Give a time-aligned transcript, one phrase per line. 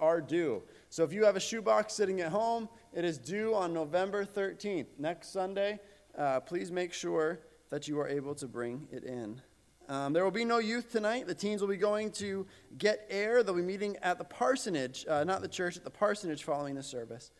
[0.00, 0.62] are due.
[0.90, 4.86] So if you have a shoebox sitting at home, it is due on November 13th,
[4.98, 5.78] next Sunday.
[6.16, 9.40] Uh, please make sure that you are able to bring it in.
[9.88, 11.28] Um, there will be no youth tonight.
[11.28, 12.44] The teens will be going to
[12.76, 13.42] get air.
[13.42, 16.82] They'll be meeting at the parsonage, uh, not the church, at the parsonage following the
[16.82, 17.30] service.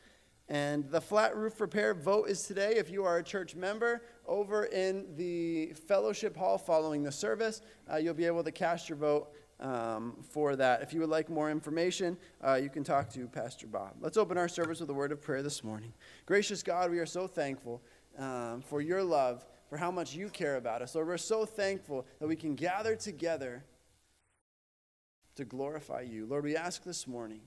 [0.48, 2.74] And the flat roof repair vote is today.
[2.76, 7.62] If you are a church member over in the fellowship hall following the service,
[7.92, 9.28] uh, you'll be able to cast your vote
[9.60, 10.82] um, for that.
[10.82, 12.16] If you would like more information,
[12.46, 13.94] uh, you can talk to Pastor Bob.
[14.00, 15.92] Let's open our service with a word of prayer this morning.
[16.26, 17.82] Gracious God, we are so thankful
[18.18, 20.94] um, for your love, for how much you care about us.
[20.94, 23.64] Lord, we're so thankful that we can gather together
[25.36, 26.26] to glorify you.
[26.26, 27.42] Lord, we ask this morning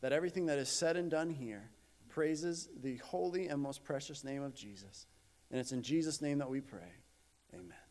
[0.00, 1.70] that everything that is said and done here
[2.08, 5.06] praises the holy and most precious name of Jesus.
[5.50, 6.92] And it's in Jesus' name that we pray.
[7.54, 7.81] Amen.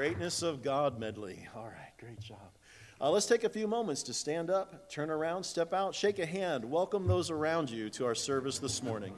[0.00, 1.46] Greatness of God medley.
[1.54, 2.38] All right, great job.
[3.02, 6.24] Uh, let's take a few moments to stand up, turn around, step out, shake a
[6.24, 9.12] hand, welcome those around you to our service this morning.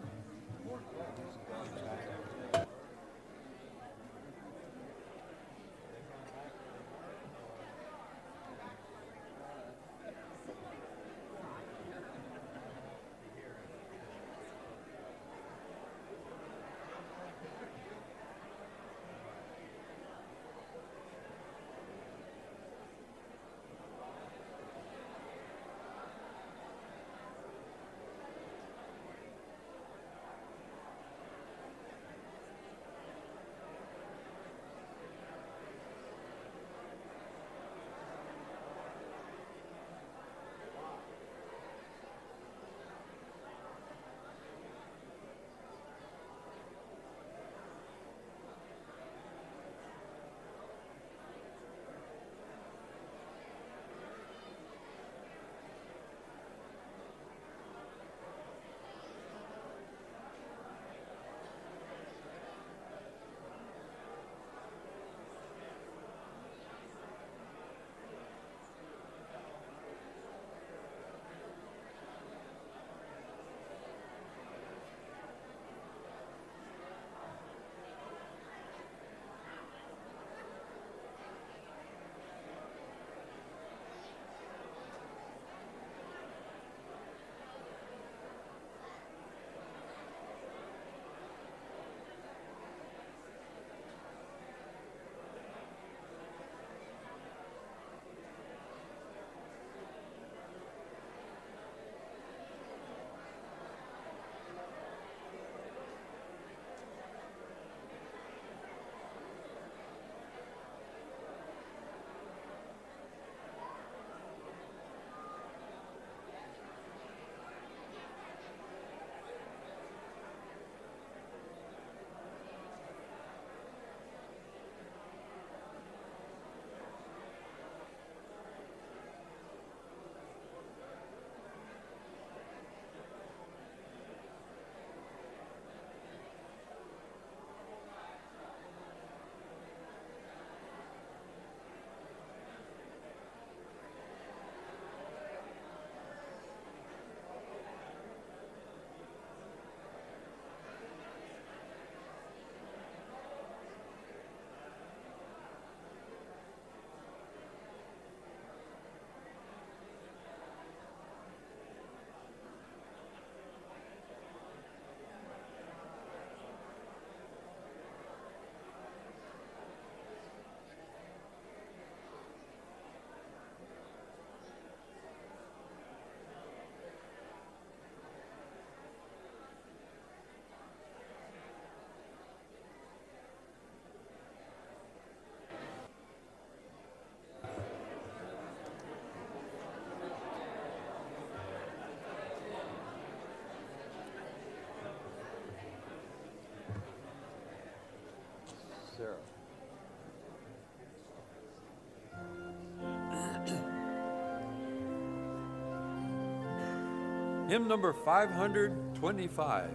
[207.52, 209.70] Hymn number 525.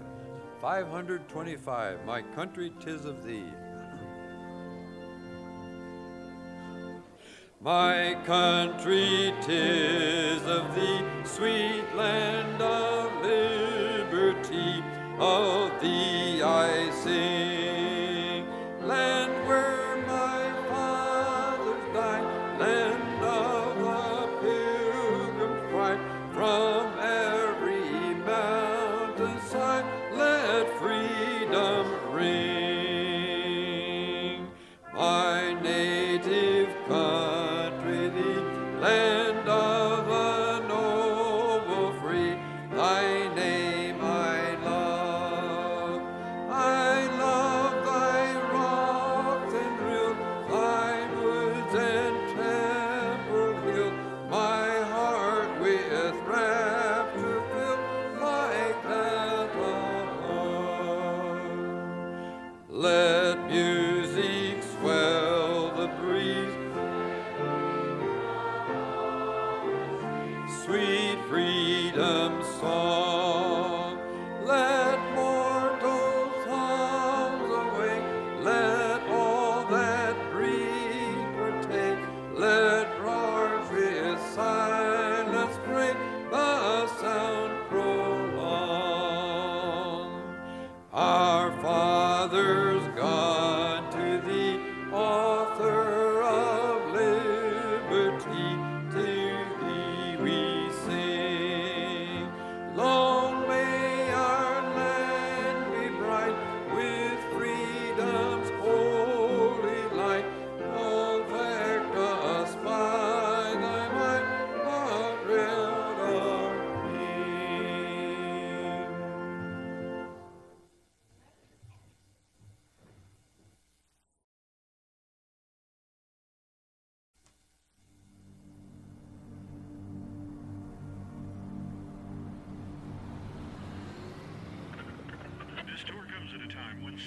[0.64, 2.06] 525.
[2.08, 3.54] My country, tis of thee.
[7.62, 14.84] My country, tis of thee, sweet land of liberty,
[15.20, 17.67] of thee I sing.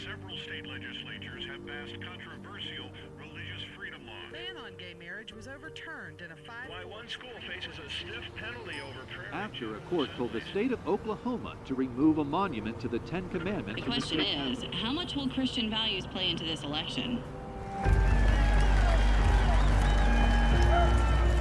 [0.06, 2.87] Several state legislatures have passed controversial
[3.18, 4.32] religious freedom laws.
[4.32, 6.68] ban on gay marriage was overturned in a five.
[6.68, 9.32] Why one school faces a stiff penalty over prayer.
[9.32, 13.28] after a court told the state of Oklahoma to remove a monument to the Ten
[13.30, 16.62] Commandments The from the question state is, how much will Christian values play into this
[16.62, 17.23] election?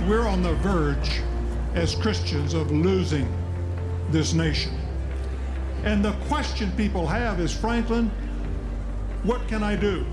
[0.08, 1.22] We're on the verge
[1.75, 3.32] as Christians of losing
[4.10, 4.74] this nation.
[5.84, 8.12] And the question people have is, Franklin,
[9.24, 10.06] what can I do?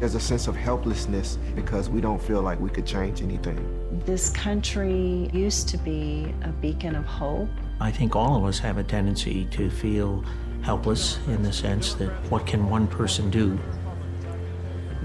[0.00, 3.58] There's a sense of helplessness because we don't feel like we could change anything.
[4.04, 7.50] This country used to be a beacon of hope.
[7.80, 10.24] I think all of us have a tendency to feel
[10.62, 13.58] helpless in the sense that what can one person do?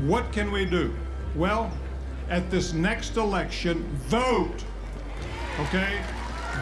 [0.06, 0.96] What can we do?
[1.36, 1.72] Well,
[2.30, 4.64] at this next election, vote.
[5.60, 6.00] Okay?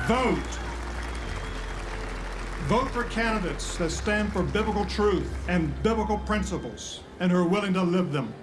[0.08, 0.65] Vote.
[2.68, 7.76] Vote for candidates that stand for biblical truth and biblical principles and who are willing
[7.76, 8.34] to live them.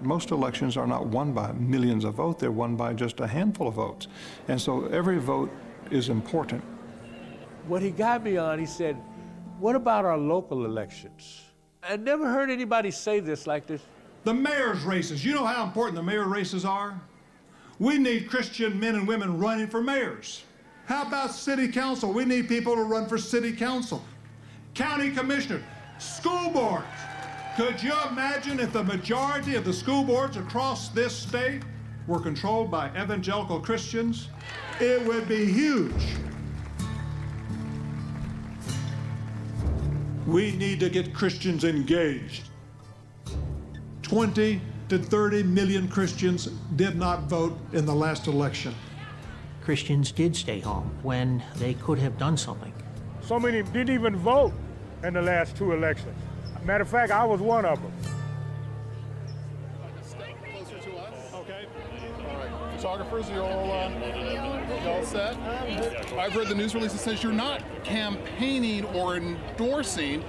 [0.00, 3.68] Most elections are not won by millions of votes, they're won by just a handful
[3.68, 4.08] of votes.
[4.48, 5.50] And so every vote
[5.90, 6.64] is important.
[7.66, 8.96] What he got me on, he said,
[9.58, 11.42] What about our local elections?
[11.82, 13.82] I never heard anybody say this like this.
[14.24, 15.22] The mayor's races.
[15.22, 16.98] You know how important the mayor races are?
[17.78, 20.44] We need Christian men and women running for mayors.
[20.90, 22.12] How about city council?
[22.12, 24.04] We need people to run for city council.
[24.74, 25.62] County commissioner,
[26.00, 26.84] school boards.
[27.56, 31.62] Could you imagine if the majority of the school boards across this state
[32.08, 34.30] were controlled by evangelical Christians?
[34.80, 35.94] It would be huge.
[40.26, 42.48] We need to get Christians engaged.
[44.02, 48.74] 20 to 30 million Christians did not vote in the last election.
[49.70, 52.72] Christians did stay home when they could have done something.
[53.22, 54.52] So many didn't even vote
[55.04, 56.16] in the last two elections.
[56.64, 57.92] Matter of fact, I was one of them.
[60.50, 61.34] Closer to us.
[61.34, 61.66] Okay.
[62.18, 62.72] All right.
[62.74, 63.90] Photographers, you all, uh,
[64.82, 65.36] you all set?
[66.18, 70.24] I've read the news release that says you're not campaigning or endorsing.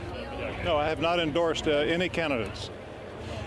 [0.63, 2.69] No, I have not endorsed uh, any candidates.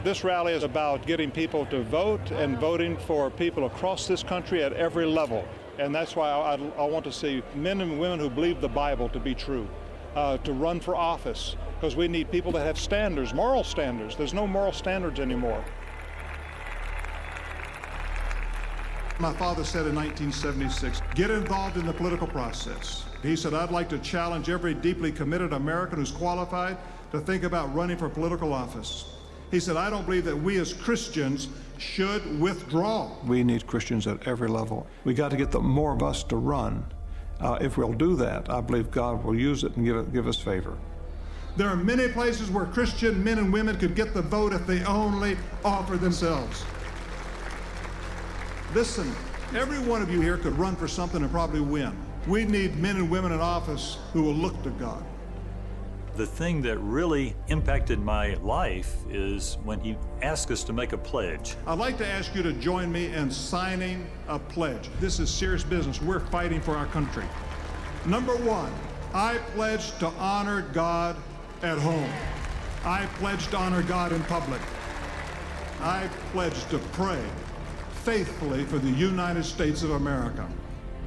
[0.03, 4.61] This rally is about getting people to vote and voting for people across this country
[4.61, 5.47] at every level.
[5.79, 9.09] And that's why I, I- want to see men and women who believe the Bible
[9.11, 9.69] to be true,
[10.15, 14.17] uh, to run for office, because we need people that have standards, moral standards.
[14.17, 15.65] There's no moral standards anymore.
[19.21, 23.05] My father said in 1976, get involved in the political process.
[23.23, 26.77] He said, I'd like to challenge every deeply committed American who's qualified
[27.13, 29.14] to think about running for political office.
[29.55, 31.47] He said, I don't believe that we as Christians
[31.79, 33.13] should withdraw.
[33.25, 34.85] We need Christians at every level.
[35.05, 36.85] We got to get the more of us to run.
[37.39, 40.27] Uh, if we'll do that, I believe God will use it and give, it, give
[40.27, 40.77] us favor.
[41.57, 44.83] There are many places where Christian men and women could get the vote if they
[44.87, 46.65] only offer themselves.
[48.75, 49.09] Listen,
[49.55, 51.97] every one of you here could run for something and probably win.
[52.27, 55.05] We need men and women in office who will look to God.
[56.17, 60.99] The thing that really impacted my life is when he asked us to make a
[60.99, 61.57] pledge.
[61.67, 64.89] I'd like to ask you to join me in signing a pledge.
[65.01, 66.01] This is serious business.
[66.01, 67.25] We're fighting for our country.
[68.07, 68.73] Number one,
[69.13, 71.17] I pledge to honor God
[71.63, 72.11] at home.
[72.85, 74.61] I pledge to honor God in public.
[75.81, 77.21] I pledge to pray
[78.05, 80.49] faithfully for the United States of America.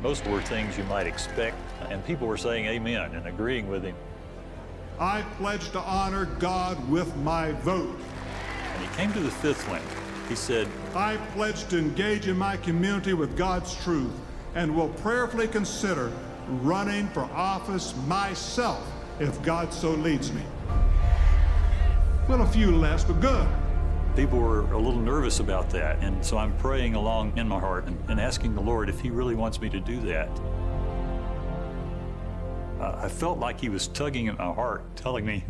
[0.03, 1.55] Most were things you might expect,
[1.89, 3.95] and people were saying amen and agreeing with him.
[4.99, 7.99] I pledge to honor God with my vote.
[8.73, 9.85] And he came to the fifth link,
[10.27, 14.11] He said, I pledge to engage in my community with God's truth
[14.55, 16.11] and will prayerfully consider
[16.61, 18.85] running for office myself
[19.19, 20.41] if God so leads me.
[22.27, 23.47] Well, a few less, but good.
[24.15, 25.99] people were a little nervous about that.
[26.03, 29.11] And so I'm praying along in my heart and, and asking the Lord if He
[29.11, 30.29] really wants me to do that.
[32.79, 35.43] Uh, I felt like He was tugging at my heart, telling me,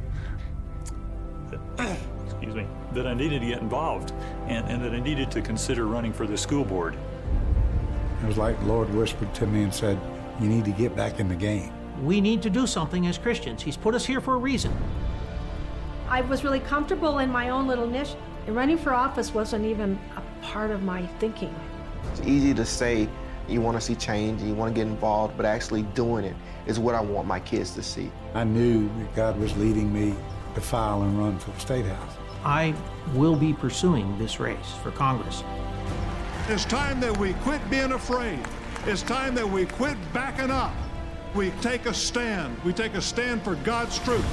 [1.49, 4.13] that, excuse me, that I needed to get involved
[4.47, 6.95] and, and that I needed to consider running for the school board.
[8.23, 9.99] It was like the Lord whispered to me and said,
[10.39, 11.71] You need to get back in the game.
[12.03, 13.61] We need to do something as Christians.
[13.61, 14.75] He's put us here for a reason.
[16.09, 18.15] I was really comfortable in my own little niche,
[18.45, 21.53] and running for office wasn't even a part of my thinking.
[22.11, 23.09] It's easy to say
[23.47, 26.35] you want to see change and you want to get involved, but actually doing it
[26.65, 28.11] is what I want my kids to see.
[28.33, 30.15] I knew that God was leading me
[30.55, 32.13] to file and run for the State House.
[32.43, 32.73] I
[33.13, 35.43] will be pursuing this race for Congress.
[36.49, 38.39] It's time that we quit being afraid.
[38.85, 40.73] It's time that we quit backing up.
[41.35, 42.57] We take a stand.
[42.63, 44.25] We take a stand for God's truth.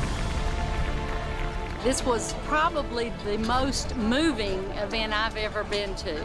[1.83, 6.25] This was probably the most moving event I've ever been to.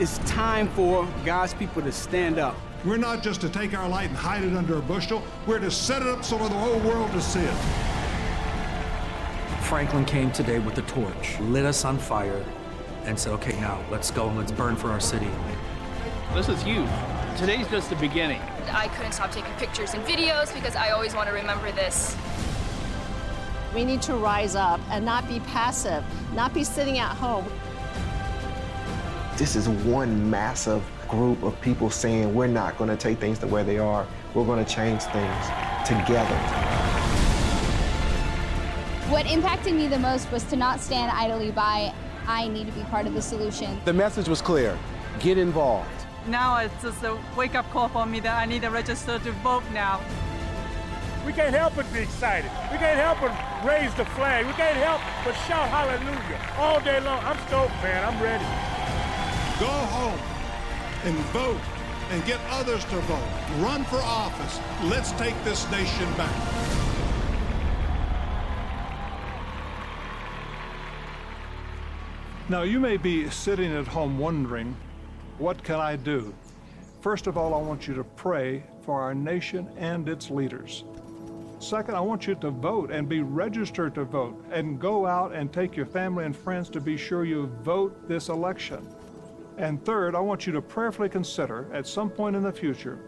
[0.00, 2.56] It's time for God's people to stand up.
[2.86, 5.22] We're not just to take our light and hide it under a bushel.
[5.46, 7.54] We're to set it up so for the whole world to see it.
[9.64, 12.42] Franklin came today with a torch, lit us on fire,
[13.04, 15.28] and said, okay, now let's go and let's burn for our city.
[16.32, 16.88] This is huge.
[17.36, 18.40] Today's just the beginning.
[18.70, 22.16] I couldn't stop taking pictures and videos because I always want to remember this.
[23.74, 27.44] We need to rise up and not be passive, not be sitting at home.
[29.40, 33.46] This is one massive group of people saying we're not going to take things the
[33.46, 34.06] way they are.
[34.34, 35.44] We're going to change things
[35.86, 36.36] together.
[39.08, 41.94] What impacted me the most was to not stand idly by.
[42.26, 43.80] I need to be part of the solution.
[43.86, 44.78] The message was clear
[45.20, 45.88] get involved.
[46.26, 49.32] Now it's just a wake up call for me that I need to register to
[49.40, 50.02] vote now.
[51.24, 52.50] We can't help but be excited.
[52.70, 53.32] We can't help but
[53.66, 54.44] raise the flag.
[54.44, 57.24] We can't help but shout hallelujah all day long.
[57.24, 58.04] I'm stoked, man.
[58.04, 58.69] I'm ready.
[59.60, 60.18] Go home
[61.04, 61.60] and vote
[62.10, 63.62] and get others to vote.
[63.62, 64.58] Run for office.
[64.84, 66.34] Let's take this nation back.
[72.48, 74.74] Now, you may be sitting at home wondering,
[75.36, 76.34] what can I do?
[77.02, 80.84] First of all, I want you to pray for our nation and its leaders.
[81.58, 85.52] Second, I want you to vote and be registered to vote and go out and
[85.52, 88.88] take your family and friends to be sure you vote this election.
[89.60, 92.98] And third, I want you to prayerfully consider at some point in the future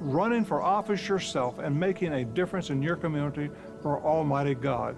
[0.00, 3.48] running for office yourself and making a difference in your community
[3.82, 4.96] for Almighty God.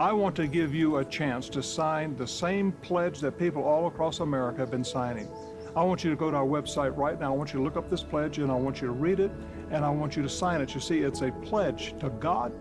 [0.00, 3.86] I want to give you a chance to sign the same pledge that people all
[3.86, 5.28] across America have been signing.
[5.76, 7.32] I want you to go to our website right now.
[7.32, 9.30] I want you to look up this pledge and I want you to read it
[9.70, 10.74] and I want you to sign it.
[10.74, 12.52] You see, it's a pledge to God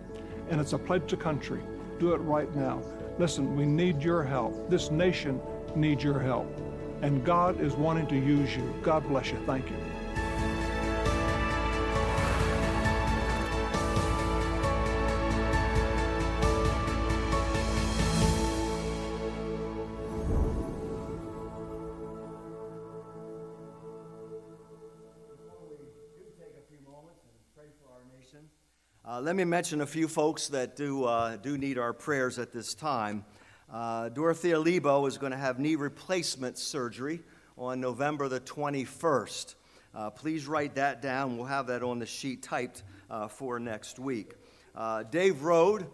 [0.52, 1.64] and it's a pledge to country.
[1.98, 2.84] Do it right now.
[3.18, 4.70] Listen, we need your help.
[4.70, 5.42] This nation
[5.76, 6.65] needs your help.
[7.02, 8.74] And God is wanting to use you.
[8.82, 9.38] God bless you.
[9.46, 9.78] Thank you.
[29.16, 32.52] Uh, let me mention a few folks that do, uh, do need our prayers at
[32.52, 33.24] this time.
[33.72, 37.22] Uh, Dorothea Lebo is going to have knee replacement surgery
[37.58, 39.56] on November the 21st.
[39.94, 41.38] Uh, please write that down.
[41.38, 44.34] We'll have that on the sheet typed uh, for next week.
[44.76, 45.88] Uh, Dave Rode,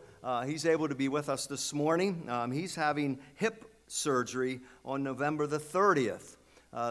[0.46, 2.26] he's able to be with us this morning.
[2.28, 6.36] Um, he's having hip surgery on November the 30th.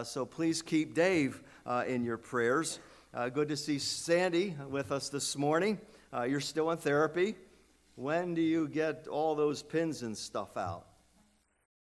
[0.05, 1.43] so please keep Dave
[1.85, 2.79] in your prayers.
[3.33, 5.79] good to see Sandy with us this morning.
[6.13, 7.35] Uh, you're still in therapy.
[7.95, 10.85] When do you get all those pins and stuff out?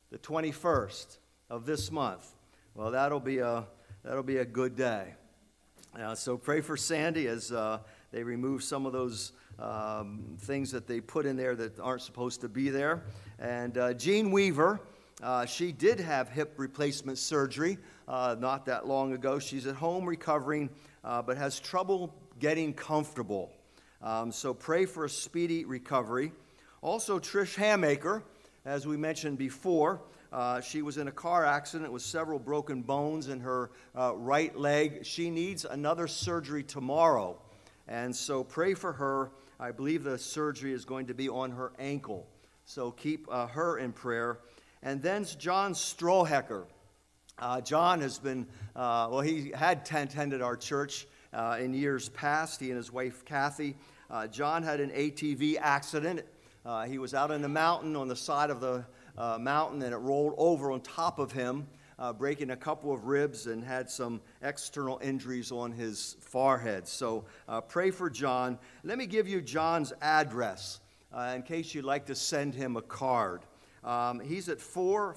[0.09, 1.17] The 21st
[1.49, 2.33] of this month.
[2.75, 3.65] Well, that'll be a,
[4.03, 5.15] that'll be a good day.
[5.97, 7.79] Uh, so pray for Sandy as uh,
[8.11, 12.41] they remove some of those um, things that they put in there that aren't supposed
[12.41, 13.03] to be there.
[13.39, 14.79] And uh, Jean Weaver,
[15.21, 19.39] uh, she did have hip replacement surgery uh, not that long ago.
[19.39, 20.69] She's at home recovering,
[21.03, 23.51] uh, but has trouble getting comfortable.
[24.01, 26.31] Um, so pray for a speedy recovery.
[26.81, 28.23] Also, Trish Hamaker,
[28.65, 33.29] as we mentioned before, uh, she was in a car accident with several broken bones
[33.29, 35.05] in her uh, right leg.
[35.05, 37.39] She needs another surgery tomorrow.
[37.87, 39.31] And so pray for her.
[39.59, 42.27] I believe the surgery is going to be on her ankle.
[42.65, 44.39] So keep uh, her in prayer.
[44.83, 46.65] And then John Strohecker.
[47.39, 52.59] Uh, John has been, uh, well, he had attended our church uh, in years past,
[52.59, 53.75] he and his wife Kathy.
[54.09, 56.21] Uh, John had an ATV accident.
[56.65, 58.85] Uh, he was out in the mountain on the side of the
[59.17, 61.67] uh, mountain and it rolled over on top of him,
[61.99, 66.87] uh, breaking a couple of ribs and had some external injuries on his forehead.
[66.87, 68.57] So uh, pray for John.
[68.83, 70.79] Let me give you John's address
[71.33, 73.41] in case you'd like to send him a card.
[73.83, 75.15] Um, he's at 4,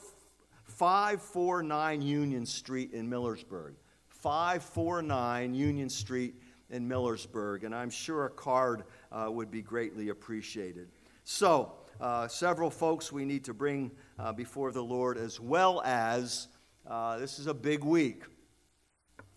[0.64, 3.74] 549 Union Street in Millersburg.
[4.20, 6.34] 549 Union Street
[6.68, 10.88] in Millersburg, and I'm sure a card uh, would be greatly appreciated.
[11.24, 16.48] So, uh, several folks we need to bring uh, before the Lord, as well as
[16.86, 18.24] uh, this is a big week.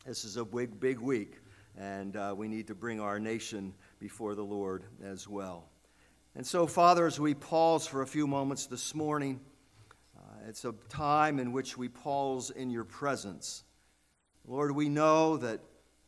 [0.06, 1.39] This is a big, big week,
[1.78, 5.69] and uh, we need to bring our nation before the Lord as well.
[6.36, 9.39] And so, Father, as we pause for a few moments this morning,
[10.17, 13.63] uh, it's a time in which we pause in your presence.
[14.45, 15.62] Lord, we know that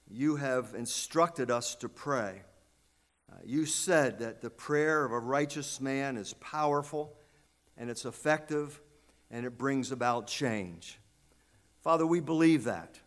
[0.10, 2.42] you have instructed us to pray.
[3.32, 7.16] Uh, you said that the prayer of a righteous man is powerful
[7.78, 8.82] and it's effective
[9.32, 11.00] and it brings about change.
[11.82, 13.00] Father, we believe that.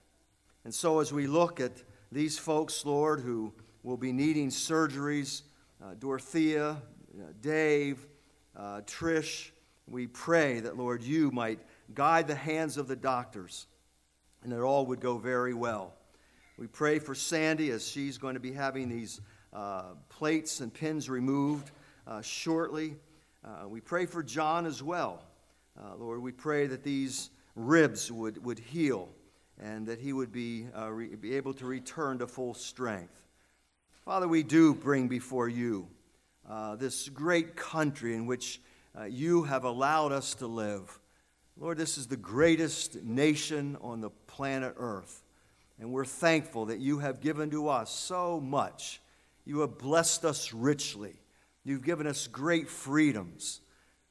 [0.64, 5.43] And so, as we look at these folks, Lord, who will be needing surgeries,
[5.83, 8.07] uh, Dorothea, uh, Dave,
[8.57, 9.51] uh, Trish,
[9.87, 11.61] we pray that, Lord, you might
[11.95, 13.67] guide the hands of the doctors
[14.49, 15.93] and that all would go very well.
[16.57, 19.21] We pray for Sandy as she's going to be having these
[19.53, 21.71] uh, plates and pins removed
[22.07, 22.97] uh, shortly.
[23.45, 25.23] Uh, we pray for John as well.
[25.79, 29.11] Uh, Lord, we pray that these ribs would, would heal
[29.61, 33.23] and that he would be, re- be able to return to full strength.
[34.07, 35.87] Father, we do bring before you
[36.49, 38.63] uh, this great country in which
[38.99, 40.99] uh, you have allowed us to live.
[41.61, 45.25] Lord, this is the greatest nation on the planet Earth.
[45.81, 49.01] And we're thankful that you have given to us so much.
[49.44, 51.14] You have blessed us richly.
[51.64, 53.61] You've given us great freedoms.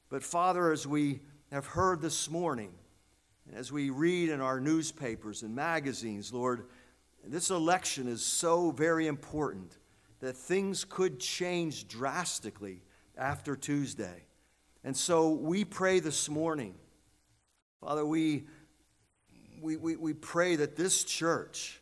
[0.10, 2.72] But, Father, as we have heard this morning,
[3.48, 6.66] and as we read in our newspapers and magazines, Lord,
[7.26, 9.78] this election is so very important
[10.20, 12.82] that things could change drastically
[13.18, 14.26] after Tuesday.
[14.84, 16.76] And so we pray this morning,
[17.82, 18.46] Father, we,
[19.62, 21.80] we, we, we pray that this church,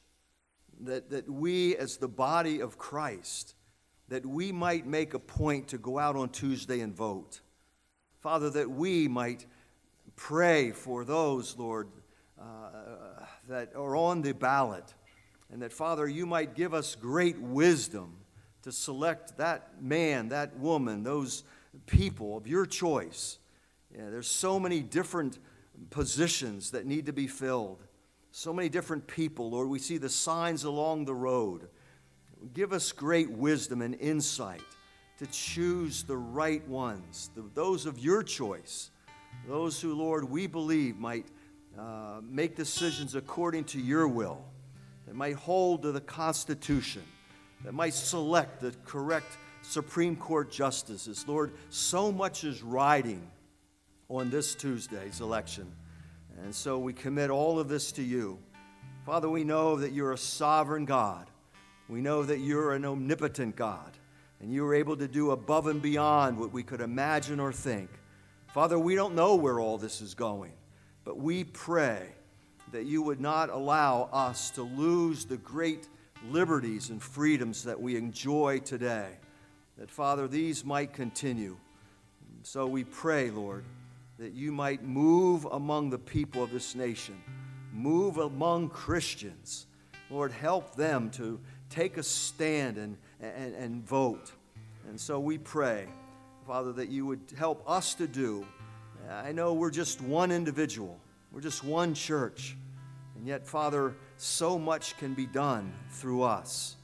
[0.81, 3.55] that, that we as the body of Christ,
[4.09, 7.39] that we might make a point to go out on Tuesday and vote.
[8.19, 9.45] Father, that we might
[10.15, 11.87] pray for those, Lord,
[12.39, 14.93] uh, that are on the ballot.
[15.51, 18.17] And that, Father, you might give us great wisdom
[18.63, 21.43] to select that man, that woman, those
[21.85, 23.37] people of your choice.
[23.95, 25.39] Yeah, there's so many different
[25.89, 27.83] positions that need to be filled,
[28.31, 29.69] so many different people, Lord.
[29.69, 31.69] We see the signs along the road.
[32.53, 34.61] Give us great wisdom and insight
[35.19, 38.91] to choose the right ones, the, those of your choice,
[39.47, 41.25] those who, Lord, we believe might
[41.79, 44.43] uh, make decisions according to your will,
[45.07, 47.03] that might hold to the Constitution
[47.65, 51.27] that might select the correct Supreme Court justices.
[51.27, 53.27] Lord, so much is riding
[54.09, 55.71] on this Tuesday's election.
[56.43, 58.39] And so we commit all of this to you.
[59.05, 61.29] Father, we know that you're a sovereign God.
[61.87, 63.91] We know that you're an omnipotent God,
[64.39, 67.89] and you are able to do above and beyond what we could imagine or think.
[68.47, 70.53] Father, we don't know where all this is going,
[71.03, 72.07] but we pray
[72.71, 75.87] that you would not allow us to lose the great
[76.29, 79.09] liberties and freedoms that we enjoy today.
[79.77, 81.57] That, Father, these might continue.
[82.41, 83.65] So we pray, Lord,
[84.17, 87.21] that you might move among the people of this nation,
[87.73, 89.67] move among Christians.
[90.09, 94.31] Lord, help them to take a stand and, and, and vote.
[94.87, 95.87] And so we pray,
[96.47, 98.45] Father, that you would help us to do.
[99.09, 100.99] I know we're just one individual,
[101.31, 102.55] we're just one church.
[103.15, 106.75] And yet, Father, so much can be done through us.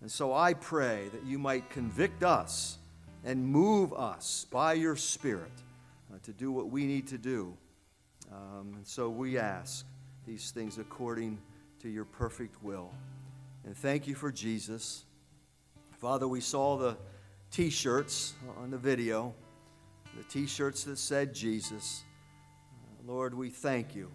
[0.00, 2.78] And so I pray that you might convict us
[3.24, 5.52] and move us by your Spirit
[6.22, 7.56] to do what we need to do.
[8.32, 9.86] Um, and so we ask
[10.26, 11.38] these things according
[11.80, 12.92] to your perfect will.
[13.64, 15.04] And thank you for Jesus.
[15.98, 16.96] Father, we saw the
[17.50, 19.34] t shirts on the video,
[20.16, 22.02] the t shirts that said Jesus.
[22.72, 24.10] Uh, Lord, we thank you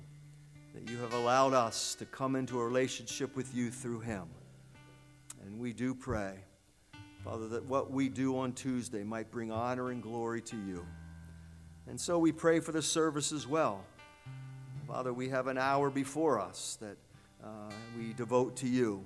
[0.74, 4.28] that you have allowed us to come into a relationship with you through him.
[5.44, 6.36] And we do pray,
[7.24, 10.86] Father, that what we do on Tuesday might bring honor and glory to you.
[11.92, 13.84] And so we pray for the service as well.
[14.88, 16.96] Father, we have an hour before us that
[17.44, 19.04] uh, we devote to you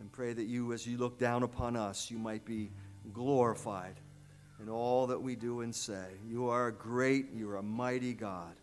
[0.00, 2.72] and pray that you, as you look down upon us, you might be
[3.12, 3.94] glorified.
[4.60, 6.04] in all that we do and say.
[6.28, 8.56] You are a great, you are a mighty God.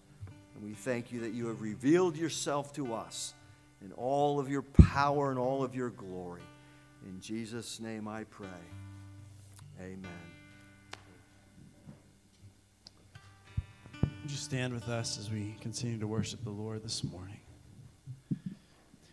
[0.54, 3.34] And we thank you that you have revealed yourself to us
[3.82, 6.44] in all of your power and all of your glory.
[7.06, 8.50] In Jesus' name I pray.
[9.80, 10.37] Amen.
[14.28, 17.40] Would you stand with us as we continue to worship the Lord this morning?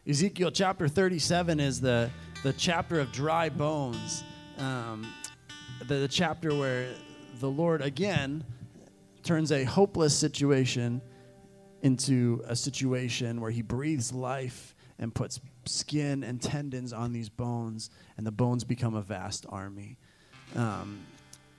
[0.08, 2.10] Ezekiel chapter 37 is the,
[2.42, 4.24] the chapter of dry bones,
[4.58, 5.06] um,
[5.86, 6.88] the, the chapter where
[7.38, 8.42] the Lord again
[9.22, 11.00] turns a hopeless situation
[11.82, 17.88] into a situation where he breathes life and puts skin and tendons on these bones,
[18.16, 19.96] and the bones become a vast army.
[20.56, 20.98] Um,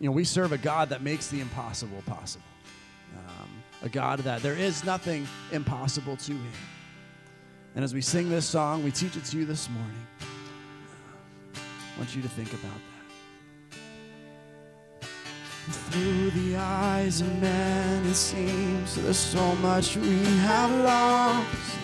[0.01, 2.43] you know, we serve a God that makes the impossible possible,
[3.15, 3.49] um,
[3.83, 6.51] a God that there is nothing impossible to him.
[7.75, 10.07] And as we sing this song, we teach it to you this morning.
[11.53, 12.95] I want you to think about that.
[15.67, 21.77] Through the eyes of men, it seems there's so much we have lost.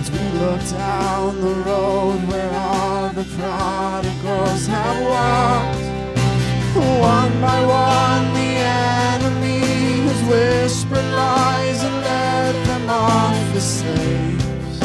[0.00, 5.80] As we look down the road where all the prodigals have walked,
[7.00, 8.37] one by one
[10.30, 14.78] has lies and let them off the slaves.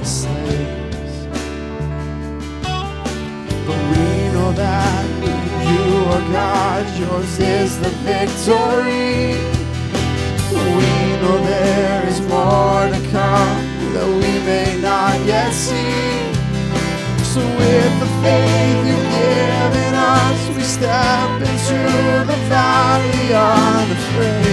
[0.00, 1.14] The slaves.
[3.66, 5.06] But we know that
[5.70, 9.36] you are God, yours is the victory.
[10.52, 16.32] We know there is more to come that we may not yet see.
[17.32, 19.05] So with the faith we
[20.66, 21.78] step into
[22.26, 24.45] the valley unafraid.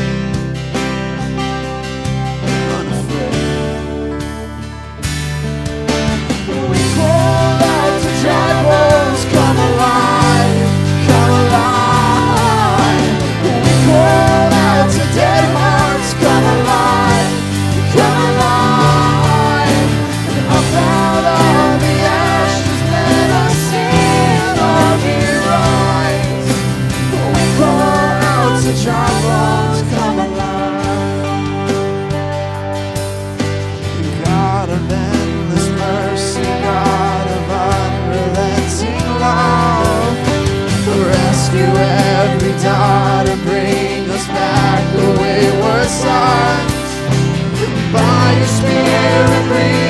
[49.06, 49.83] Upon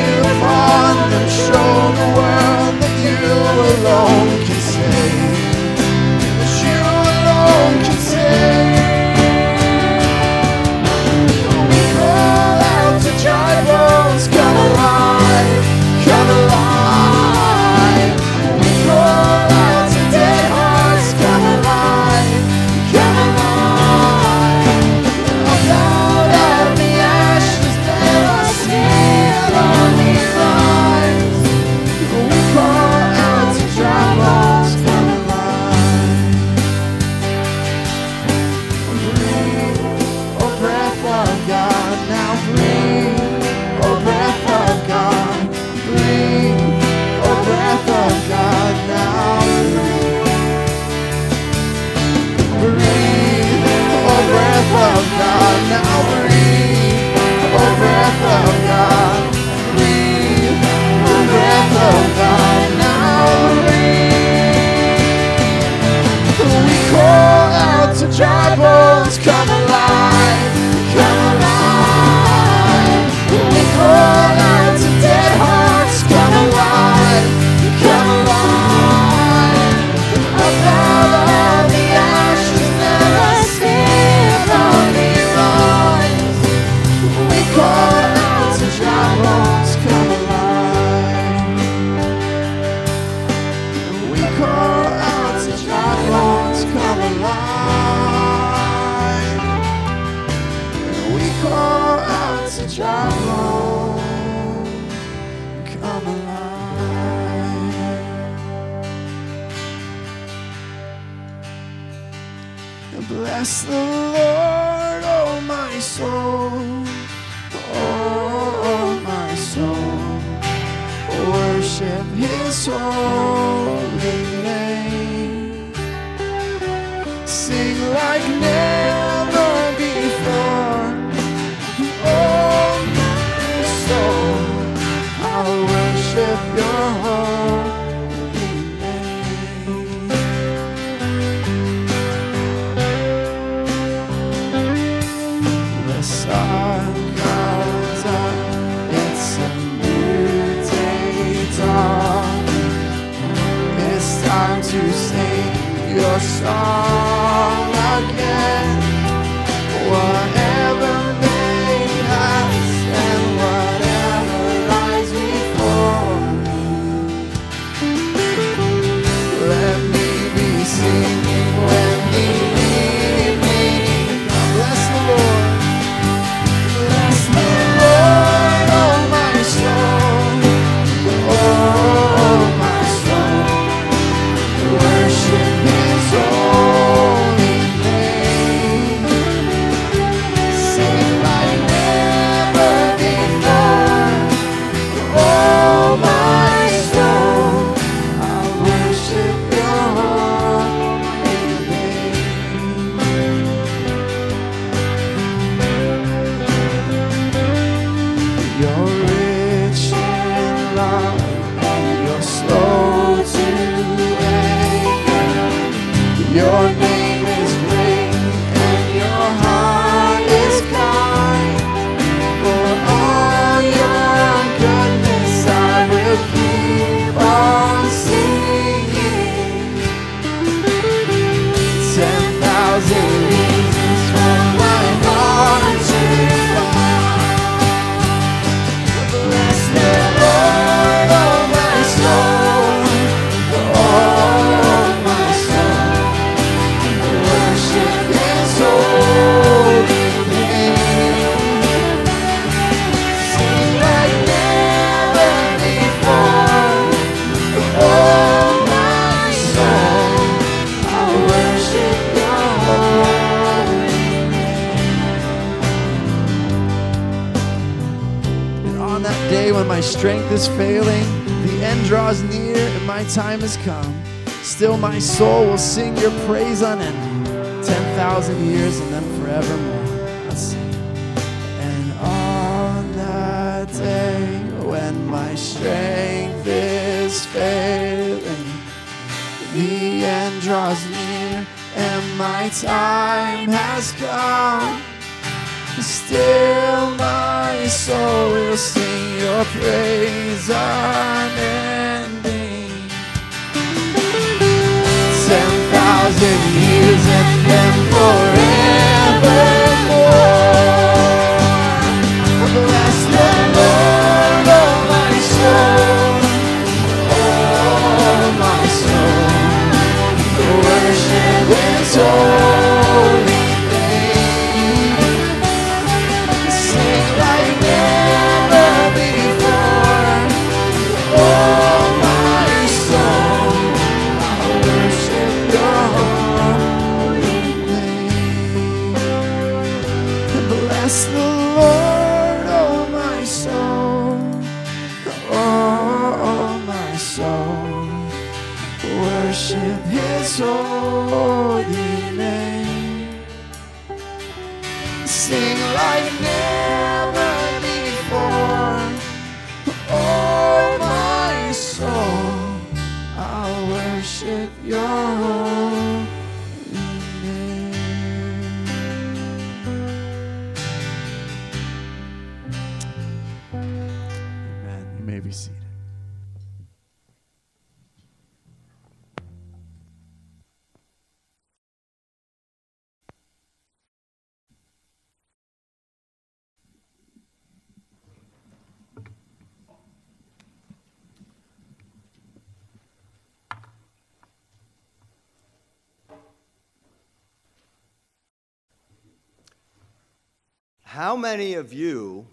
[400.94, 402.28] How many of you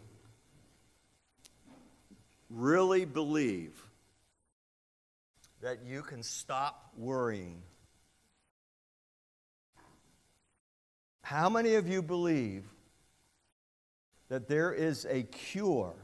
[2.51, 3.83] really believe
[5.63, 7.63] that you can stop worrying?
[11.23, 12.67] How many of you believe
[14.29, 15.95] that there is a cure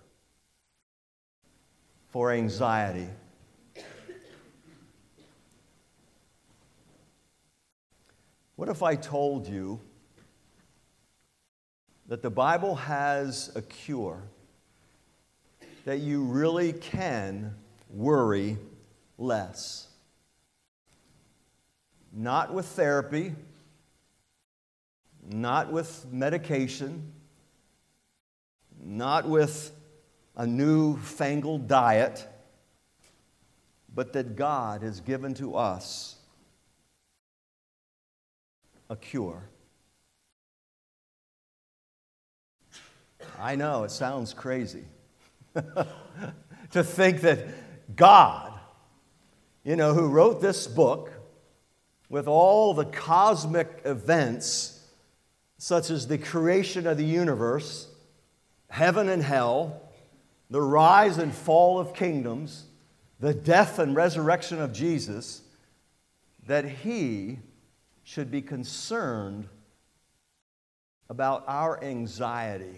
[2.08, 3.10] for anxiety?
[8.54, 9.78] What if I told you
[12.08, 14.22] that the Bible has a cure,
[15.84, 17.54] that you really can
[17.90, 18.58] worry
[19.18, 19.88] less.
[22.12, 23.34] Not with therapy,
[25.28, 27.12] not with medication,
[28.82, 29.72] not with
[30.36, 32.26] a new fangled diet,
[33.94, 36.16] but that God has given to us
[38.88, 39.42] a cure.
[43.38, 44.84] I know, it sounds crazy
[45.54, 48.52] to think that God,
[49.64, 51.12] you know, who wrote this book
[52.08, 54.80] with all the cosmic events,
[55.58, 57.88] such as the creation of the universe,
[58.70, 59.82] heaven and hell,
[60.50, 62.66] the rise and fall of kingdoms,
[63.18, 65.42] the death and resurrection of Jesus,
[66.46, 67.38] that he
[68.04, 69.48] should be concerned
[71.08, 72.76] about our anxiety.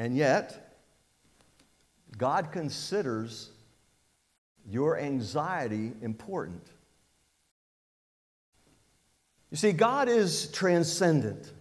[0.00, 0.78] And yet,
[2.16, 3.50] God considers
[4.66, 6.66] your anxiety important.
[9.50, 11.52] You see, God is transcendent,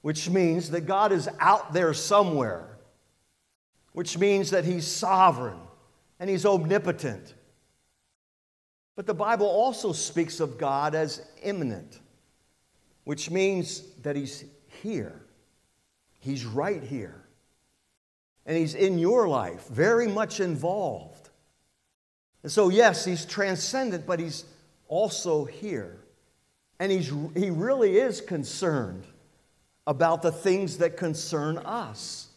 [0.00, 2.78] which means that God is out there somewhere,
[3.92, 5.60] which means that He's sovereign
[6.18, 7.34] and He's omnipotent.
[8.96, 12.00] But the Bible also speaks of God as immanent,
[13.04, 14.46] which means that He's
[14.80, 15.20] here,
[16.18, 17.26] He's right here.
[18.48, 21.28] And He's in your life, very much involved.
[22.42, 24.44] And so, yes, He's transcendent, but He's
[24.88, 25.98] also here.
[26.80, 29.04] And he's, He really is concerned
[29.86, 32.28] about the things that concern us.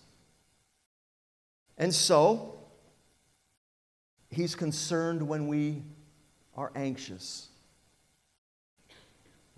[1.77, 2.59] And so,
[4.29, 5.81] He's concerned when we
[6.57, 7.47] are anxious.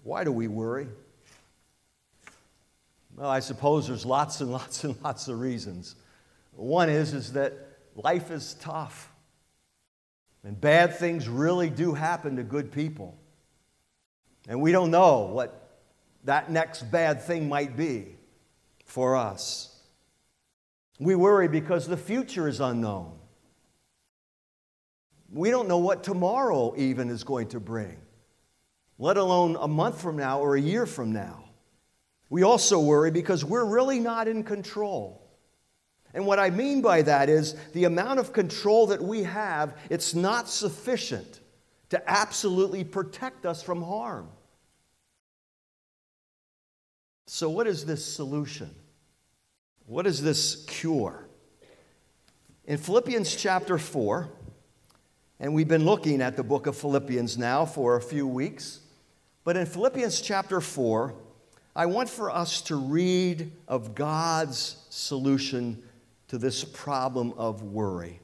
[0.04, 0.88] Why do we worry?
[3.16, 5.95] Well, I suppose there's lots and lots and lots of reasons.
[6.56, 7.54] One is, is that
[7.95, 9.12] life is tough.
[10.43, 13.18] And bad things really do happen to good people.
[14.47, 15.80] And we don't know what
[16.26, 18.18] that next bad thing might be
[18.86, 19.70] for us.
[20.99, 23.18] We worry because the future is unknown.
[25.32, 27.97] We don't know what tomorrow even is going to bring,
[28.99, 31.45] let alone a month from now or a year from now.
[32.30, 35.22] We also worry because we're really not in control.
[36.14, 40.14] And what I mean by that is the amount of control that we have, it's
[40.14, 41.39] not sufficient
[41.89, 44.30] to absolutely protect us from harm.
[47.26, 48.70] So, what is this solution?
[49.86, 51.28] What is this cure?
[52.66, 54.30] In Philippians chapter 4,
[55.39, 58.80] and we've been looking at the book of Philippians now for a few weeks,
[59.43, 61.14] but in Philippians chapter 4,
[61.76, 65.84] I want for us to read of God's solution
[66.34, 68.19] to this problem of worry.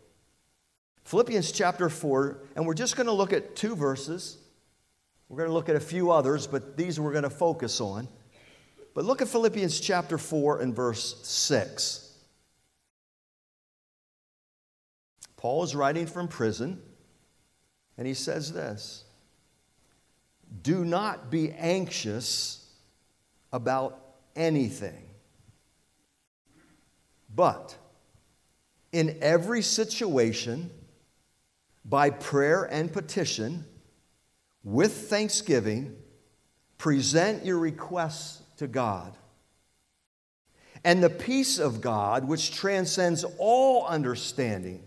[1.03, 4.39] Philippians chapter 4, and we're just going to look at two verses.
[5.28, 8.07] We're going to look at a few others, but these we're going to focus on.
[8.95, 12.12] But look at Philippians chapter 4 and verse 6.
[15.38, 16.82] Paul is writing from prison,
[17.95, 19.03] and he says this
[20.64, 22.66] Do not be anxious
[23.53, 23.99] about
[24.36, 25.03] anything,
[27.36, 27.78] but
[28.92, 30.72] in every situation,
[31.86, 33.66] by prayer and petition,
[34.64, 35.96] with thanksgiving,
[36.78, 39.16] present your requests to God.
[40.84, 44.84] And the peace of God, which transcends all understanding,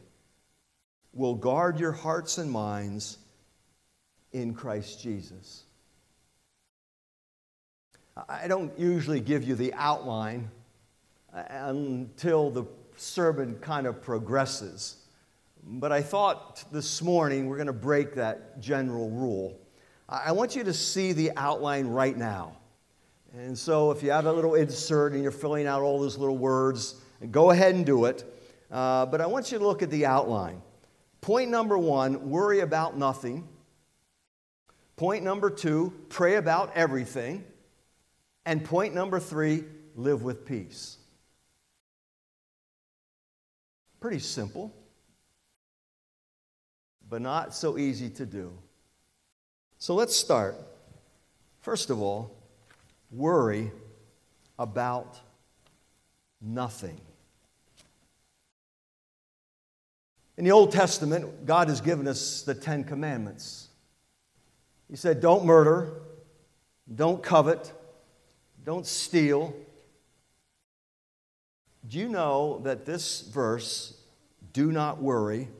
[1.12, 3.18] will guard your hearts and minds
[4.32, 5.64] in Christ Jesus.
[8.28, 10.50] I don't usually give you the outline
[11.34, 12.64] uh, until the
[12.96, 14.96] sermon kind of progresses.
[15.64, 19.58] But I thought this morning we're going to break that general rule.
[20.08, 22.56] I want you to see the outline right now.
[23.34, 26.36] And so if you have a little insert and you're filling out all those little
[26.36, 26.96] words,
[27.30, 28.24] go ahead and do it.
[28.70, 30.60] Uh, but I want you to look at the outline.
[31.20, 33.48] Point number one worry about nothing.
[34.96, 37.44] Point number two pray about everything.
[38.44, 39.64] And point number three
[39.94, 40.98] live with peace.
[44.02, 44.74] Pretty simple,
[47.08, 48.52] but not so easy to do.
[49.78, 50.56] So let's start.
[51.60, 52.36] First of all,
[53.12, 53.70] worry
[54.58, 55.20] about
[56.40, 57.00] nothing.
[60.36, 63.68] In the Old Testament, God has given us the Ten Commandments.
[64.90, 65.92] He said, Don't murder,
[66.92, 67.72] don't covet,
[68.64, 69.54] don't steal.
[71.92, 73.92] Do you know that this verse,
[74.54, 75.50] do not worry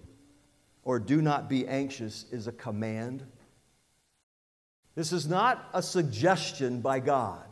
[0.82, 3.22] or do not be anxious, is a command?
[4.94, 7.44] This is not a suggestion by God.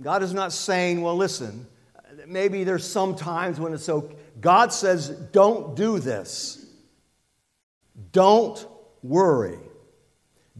[0.00, 1.66] God is not saying, well, listen,
[2.24, 4.12] maybe there's some times when it's so.
[4.40, 6.64] God says, don't do this.
[8.12, 8.64] Don't
[9.02, 9.58] worry.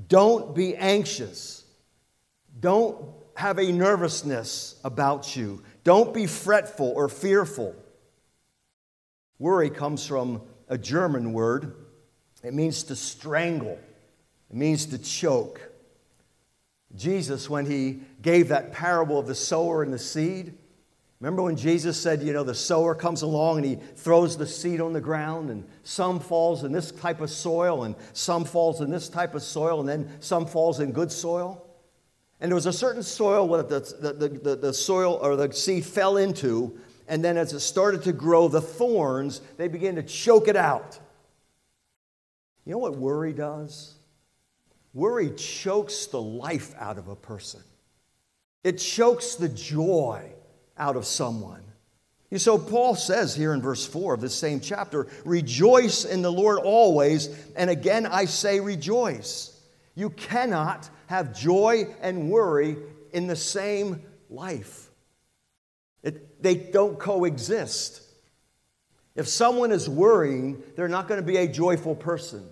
[0.08, 1.64] Don't be anxious.
[2.58, 5.62] Don't have a nervousness about you.
[5.88, 7.74] Don't be fretful or fearful.
[9.38, 11.74] Worry comes from a German word.
[12.44, 13.78] It means to strangle,
[14.50, 15.62] it means to choke.
[16.94, 20.52] Jesus, when he gave that parable of the sower and the seed,
[21.20, 24.82] remember when Jesus said, you know, the sower comes along and he throws the seed
[24.82, 28.90] on the ground, and some falls in this type of soil, and some falls in
[28.90, 31.64] this type of soil, and then some falls in good soil?
[32.40, 35.84] And there was a certain soil where the, the, the, the, soil or the seed
[35.84, 36.78] fell into,
[37.08, 40.98] and then as it started to grow, the thorns, they began to choke it out.
[42.64, 43.94] You know what worry does?
[44.94, 47.62] Worry chokes the life out of a person,
[48.62, 50.32] it chokes the joy
[50.76, 51.62] out of someone.
[52.30, 56.30] You so Paul says here in verse 4 of this same chapter, rejoice in the
[56.30, 59.58] Lord always, and again I say rejoice.
[59.94, 62.76] You cannot have joy and worry
[63.12, 64.88] in the same life.
[66.02, 68.02] It, they don't coexist.
[69.16, 72.44] If someone is worrying, they're not going to be a joyful person.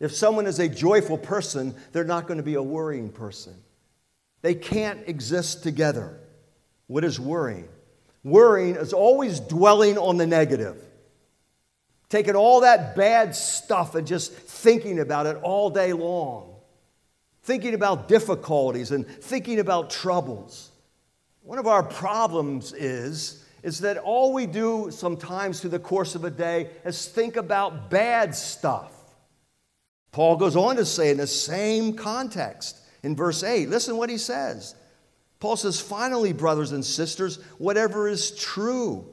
[0.00, 3.54] If someone is a joyful person, they're not going to be a worrying person.
[4.42, 6.18] They can't exist together.
[6.86, 7.68] What is worrying?
[8.22, 10.76] Worrying is always dwelling on the negative,
[12.08, 16.54] taking all that bad stuff and just thinking about it all day long,
[17.48, 20.70] thinking about difficulties and thinking about troubles.
[21.40, 26.24] One of our problems is, is that all we do sometimes through the course of
[26.24, 28.92] a day is think about bad stuff.
[30.12, 34.18] Paul goes on to say in the same context in verse 8, listen what he
[34.18, 34.74] says.
[35.40, 39.06] Paul says, finally, brothers and sisters, whatever is true,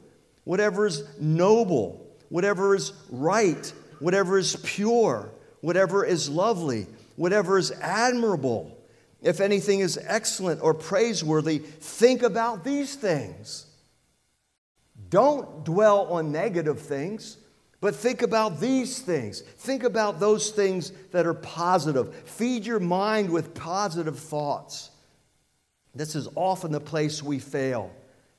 [0.44, 5.32] whatever is noble, whatever is right, whatever is pure,
[5.62, 8.78] whatever is lovely, whatever is admirable,
[9.22, 13.66] if anything is excellent or praiseworthy, think about these things.
[15.09, 17.38] Don't dwell on negative things.
[17.82, 19.41] But think about these things.
[19.41, 22.16] Think about those things that are positive.
[22.26, 24.89] Feed your mind with positive thoughts.
[25.93, 27.91] This is often the place we fail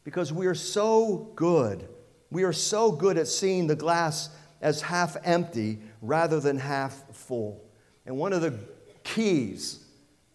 [0.05, 1.89] because we are so good.
[2.31, 7.63] We are so good at seeing the glass as half empty rather than half full.
[8.07, 8.55] And one of the
[9.05, 9.85] keys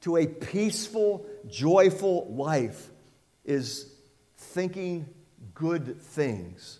[0.01, 2.89] to a peaceful, joyful life
[3.45, 3.93] is
[4.37, 5.07] thinking
[5.53, 6.79] good things,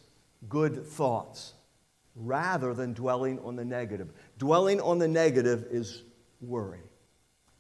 [0.50, 1.54] good thoughts
[2.16, 4.12] rather than dwelling on the negative.
[4.38, 6.04] Dwelling on the negative is
[6.42, 6.82] worry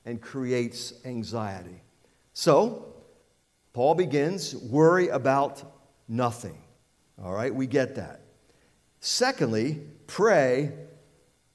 [0.05, 1.81] and creates anxiety.
[2.33, 2.93] So,
[3.73, 5.63] Paul begins worry about
[6.07, 6.57] nothing.
[7.23, 8.21] All right, we get that.
[8.99, 10.73] Secondly, pray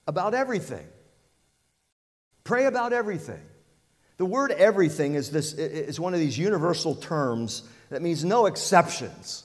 [0.07, 0.87] about everything.
[2.47, 3.42] Pray about everything.
[4.18, 9.42] The word everything is, this, is one of these universal terms that means no exceptions.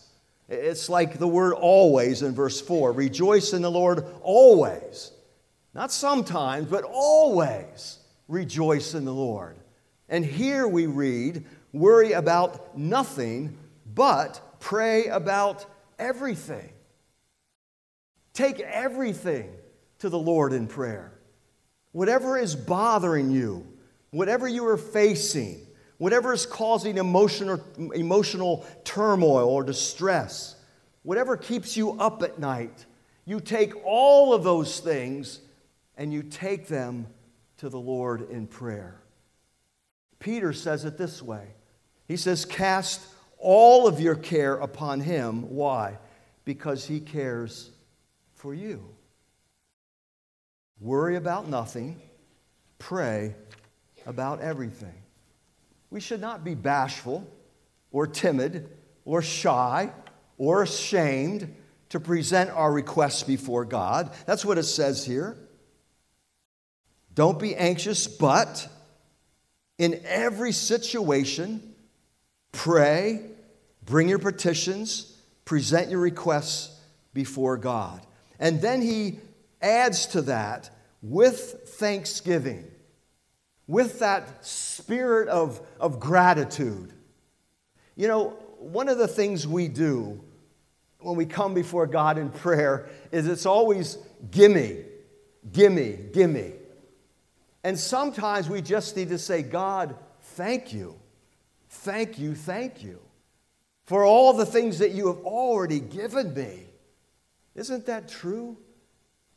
[0.47, 5.11] It's like the word always in verse 4 rejoice in the Lord always.
[5.73, 7.97] Not sometimes, but always
[8.27, 9.57] rejoice in the Lord.
[10.07, 13.57] And here we read, worry about nothing,
[13.95, 15.65] but pray about
[15.97, 16.69] everything.
[18.33, 19.49] Take everything
[19.99, 21.11] to the Lord in prayer.
[21.91, 23.67] Whatever is bothering you,
[24.11, 25.65] whatever you are facing,
[25.97, 30.55] whatever is causing emotional, turmoil or distress,
[31.03, 32.85] whatever keeps you up at night,
[33.25, 35.39] you take all of those things
[35.97, 37.07] and you take them
[37.57, 39.01] to the Lord in prayer.
[40.19, 41.49] Peter says it this way
[42.07, 43.01] He says, Cast
[43.37, 45.49] all of your care upon him.
[45.49, 45.97] Why?
[46.45, 47.71] Because he cares
[48.35, 48.95] for you.
[50.81, 52.01] Worry about nothing,
[52.79, 53.35] pray
[54.07, 54.95] about everything.
[55.91, 57.31] We should not be bashful
[57.91, 58.67] or timid
[59.05, 59.91] or shy
[60.39, 61.55] or ashamed
[61.89, 64.11] to present our requests before God.
[64.25, 65.37] That's what it says here.
[67.13, 68.67] Don't be anxious, but
[69.77, 71.75] in every situation,
[72.53, 73.21] pray,
[73.85, 75.15] bring your petitions,
[75.45, 76.75] present your requests
[77.13, 78.01] before God.
[78.39, 79.19] And then he
[79.61, 80.69] adds to that
[81.01, 82.71] with thanksgiving
[83.71, 86.91] with that spirit of, of gratitude.
[87.95, 90.21] You know, one of the things we do
[90.99, 93.97] when we come before God in prayer is it's always
[94.29, 94.83] gimme,
[95.53, 96.51] gimme, gimme.
[97.63, 100.99] And sometimes we just need to say, God, thank you,
[101.69, 102.99] thank you, thank you
[103.85, 106.65] for all the things that you have already given me.
[107.55, 108.57] Isn't that true?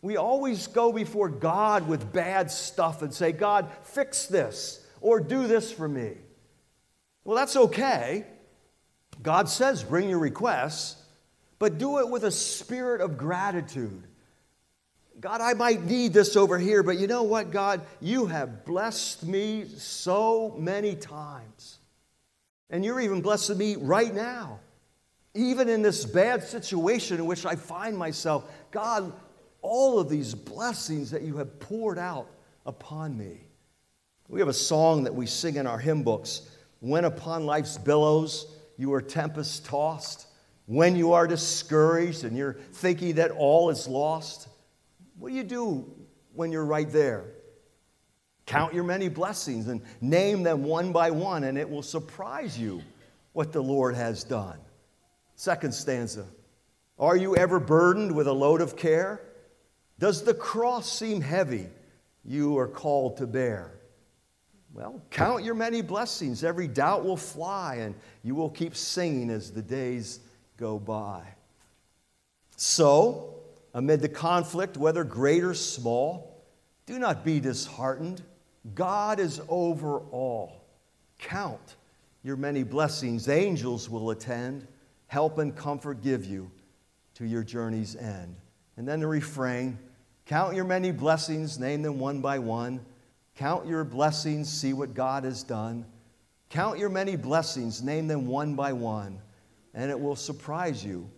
[0.04, 5.46] We always go before God with bad stuff and say, God, fix this or do
[5.46, 6.12] this for me.
[7.24, 8.26] Well, that's okay.
[9.22, 11.02] God says, bring your requests,
[11.58, 14.02] but do it with a spirit of gratitude.
[15.20, 17.80] God, I might need this over here, but you know what, God?
[18.02, 21.78] You have blessed me so many times.
[22.68, 24.60] And you're even blessing me right now.
[25.32, 29.10] Even in this bad situation in which I find myself, God,
[29.64, 32.28] all of these blessings that you have poured out
[32.66, 33.40] upon me.
[34.28, 36.50] We have a song that we sing in our hymn books.
[36.80, 40.26] When upon life's billows you are tempest tossed,
[40.66, 44.48] when you are discouraged and you're thinking that all is lost,
[45.18, 45.90] what do you do
[46.34, 47.24] when you're right there?
[48.44, 52.82] Count your many blessings and name them one by one, and it will surprise you
[53.32, 54.58] what the Lord has done.
[55.36, 56.26] Second stanza
[56.98, 59.22] Are you ever burdened with a load of care?
[60.04, 61.66] Does the cross seem heavy
[62.26, 63.72] you are called to bear?
[64.74, 66.44] Well, count your many blessings.
[66.44, 70.20] Every doubt will fly, and you will keep singing as the days
[70.58, 71.22] go by.
[72.56, 73.36] So,
[73.72, 76.44] amid the conflict, whether great or small,
[76.84, 78.20] do not be disheartened.
[78.74, 80.66] God is over all.
[81.18, 81.76] Count
[82.22, 83.30] your many blessings.
[83.30, 84.68] Angels will attend,
[85.06, 86.50] help and comfort give you
[87.14, 88.36] to your journey's end.
[88.76, 89.78] And then the refrain
[90.26, 92.80] Count your many blessings, name them one by one.
[93.36, 95.84] Count your blessings, see what God has done.
[96.48, 99.20] Count your many blessings, name them one by one,
[99.74, 101.10] and it will surprise you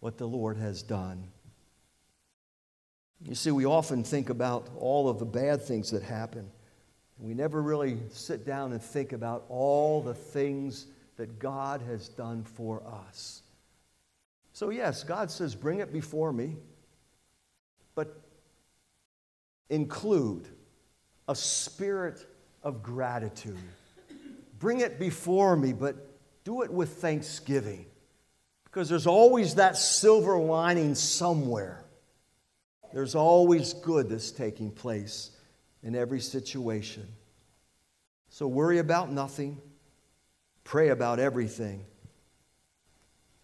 [0.00, 1.28] what the Lord has done.
[3.22, 6.48] You see, we often think about all of the bad things that happen.
[7.18, 10.86] We never really sit down and think about all the things
[11.16, 13.42] that God has done for us.
[14.52, 16.56] So, yes, God says, Bring it before me,
[17.96, 18.27] but
[19.70, 20.48] include
[21.28, 22.24] a spirit
[22.62, 23.58] of gratitude.
[24.58, 25.96] Bring it before me, but
[26.44, 27.86] do it with thanksgiving.
[28.64, 31.84] Because there's always that silver lining somewhere.
[32.92, 35.30] There's always good that's taking place
[35.82, 37.06] in every situation.
[38.30, 39.60] So worry about nothing,
[40.64, 41.84] pray about everything,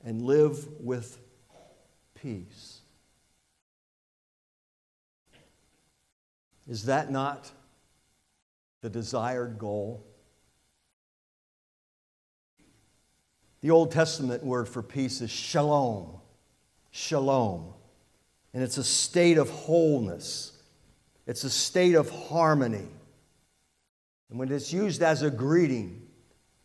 [0.04, 1.18] and live with
[2.14, 2.73] peace.
[6.68, 7.50] Is that not
[8.80, 10.04] the desired goal?
[13.60, 16.20] The Old Testament word for peace is shalom.
[16.90, 17.72] Shalom.
[18.52, 20.52] And it's a state of wholeness,
[21.26, 22.88] it's a state of harmony.
[24.30, 26.06] And when it's used as a greeting,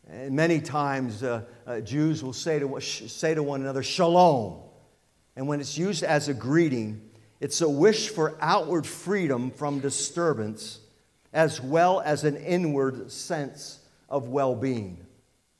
[0.10, 4.62] and many times uh, uh, Jews will say to, say to one another, Shalom.
[5.36, 7.09] And when it's used as a greeting,
[7.40, 10.80] it's a wish for outward freedom from disturbance
[11.32, 13.80] as well as an inward sense
[14.10, 15.06] of well being.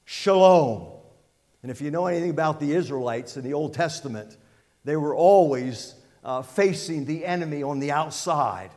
[0.06, 0.88] Shalom.
[1.62, 4.38] And if you know anything about the Israelites in the Old Testament,
[4.84, 8.72] they were always uh, facing the enemy on the outside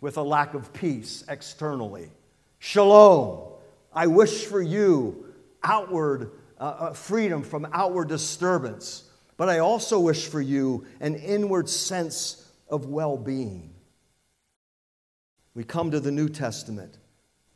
[0.00, 2.10] with a lack of peace externally.
[2.58, 3.52] Shalom.
[3.92, 5.26] I wish for you
[5.62, 9.09] outward uh, uh freedom from outward disturbance,
[9.40, 13.72] but I also wish for you an inward sense of well being.
[15.54, 16.98] We come to the New Testament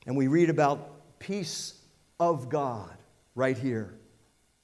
[0.06, 1.74] and we read about peace
[2.18, 2.96] of God
[3.34, 3.92] right here.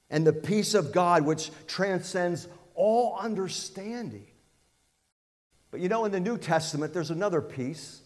[0.09, 4.25] And the peace of God which transcends all understanding.
[5.69, 8.01] But you know, in the New Testament, there's another peace,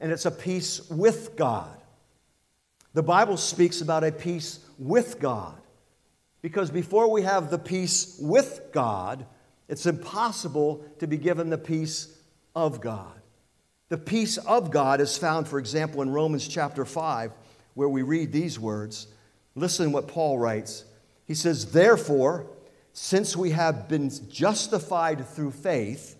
[0.00, 1.76] and it's a peace with God.
[2.94, 5.60] The Bible speaks about a peace with God.
[6.44, 9.24] Because before we have the peace with God,
[9.66, 12.18] it's impossible to be given the peace
[12.54, 13.18] of God.
[13.88, 17.32] The peace of God is found, for example, in Romans chapter 5,
[17.72, 19.06] where we read these words.
[19.54, 20.84] Listen to what Paul writes.
[21.24, 22.44] He says, Therefore,
[22.92, 26.14] since we have been justified through faith,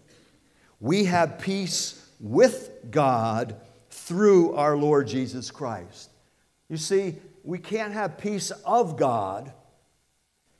[0.81, 3.57] we have peace with God
[3.91, 6.09] through our Lord Jesus Christ.
[6.71, 9.53] You see, we can't have peace of God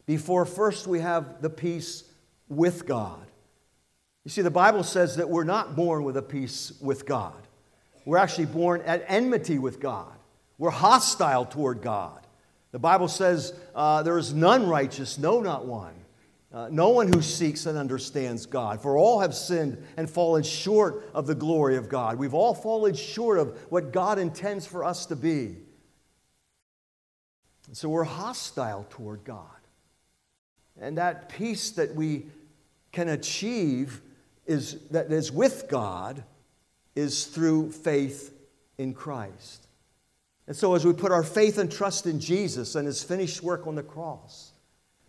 [0.07, 2.05] before first we have the peace
[2.49, 3.27] with God.
[4.25, 7.47] You see, the Bible says that we're not born with a peace with God.
[8.05, 10.13] We're actually born at enmity with God.
[10.59, 12.21] We're hostile toward God.
[12.73, 15.95] The Bible says uh, there is none righteous, no, not one.
[16.53, 18.81] Uh, no one who seeks and understands God.
[18.81, 22.17] For all have sinned and fallen short of the glory of God.
[22.17, 25.57] We've all fallen short of what God intends for us to be.
[27.67, 29.54] And so we're hostile toward God.
[30.81, 32.27] And that peace that we
[32.93, 34.01] can achieve
[34.47, 36.25] is that is with God
[36.95, 38.33] is through faith
[38.79, 39.67] in Christ.
[40.47, 43.67] And so as we put our faith and trust in Jesus and his finished work
[43.67, 44.53] on the cross,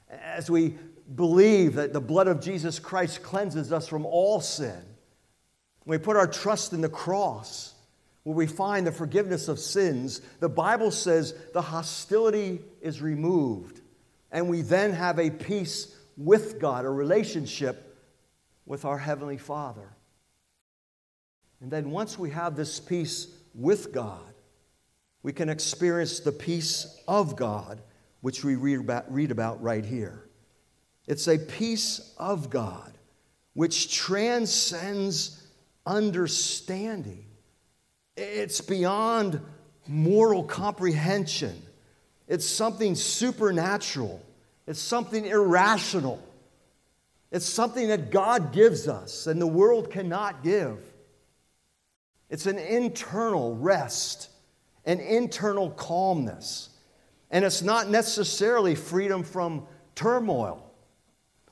[0.09, 0.75] as we
[1.15, 4.81] believe that the blood of Jesus Christ cleanses us from all sin,
[5.85, 7.73] we put our trust in the cross,
[8.23, 13.81] where we find the forgiveness of sins, the Bible says the hostility is removed,
[14.35, 17.97] and we then have a peace with God, a relationship
[18.65, 19.95] with our Heavenly Father.
[21.61, 24.33] And then once we have this peace with God,
[25.23, 27.81] we can experience the peace of God,
[28.19, 30.27] which we read about, read about right here.
[31.07, 32.91] It's a peace of God
[33.53, 35.47] which transcends
[35.85, 37.25] understanding.
[38.17, 39.39] It's beyond
[39.87, 41.64] moral comprehension.
[42.27, 44.21] It's something supernatural.
[44.67, 46.21] It's something irrational.
[47.31, 50.79] It's something that God gives us and the world cannot give.
[52.29, 54.29] It's an internal rest,
[54.85, 56.69] an internal calmness.
[57.29, 60.71] And it's not necessarily freedom from turmoil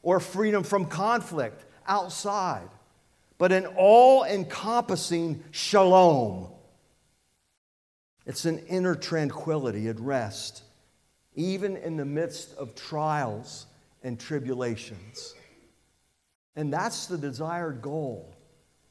[0.01, 2.69] or freedom from conflict outside,
[3.38, 6.47] but an all encompassing shalom.
[8.26, 10.63] It's an inner tranquility at rest,
[11.36, 13.65] even in the midst of trials
[14.01, 15.36] and tribulations.
[16.55, 18.34] And that's the desired goal,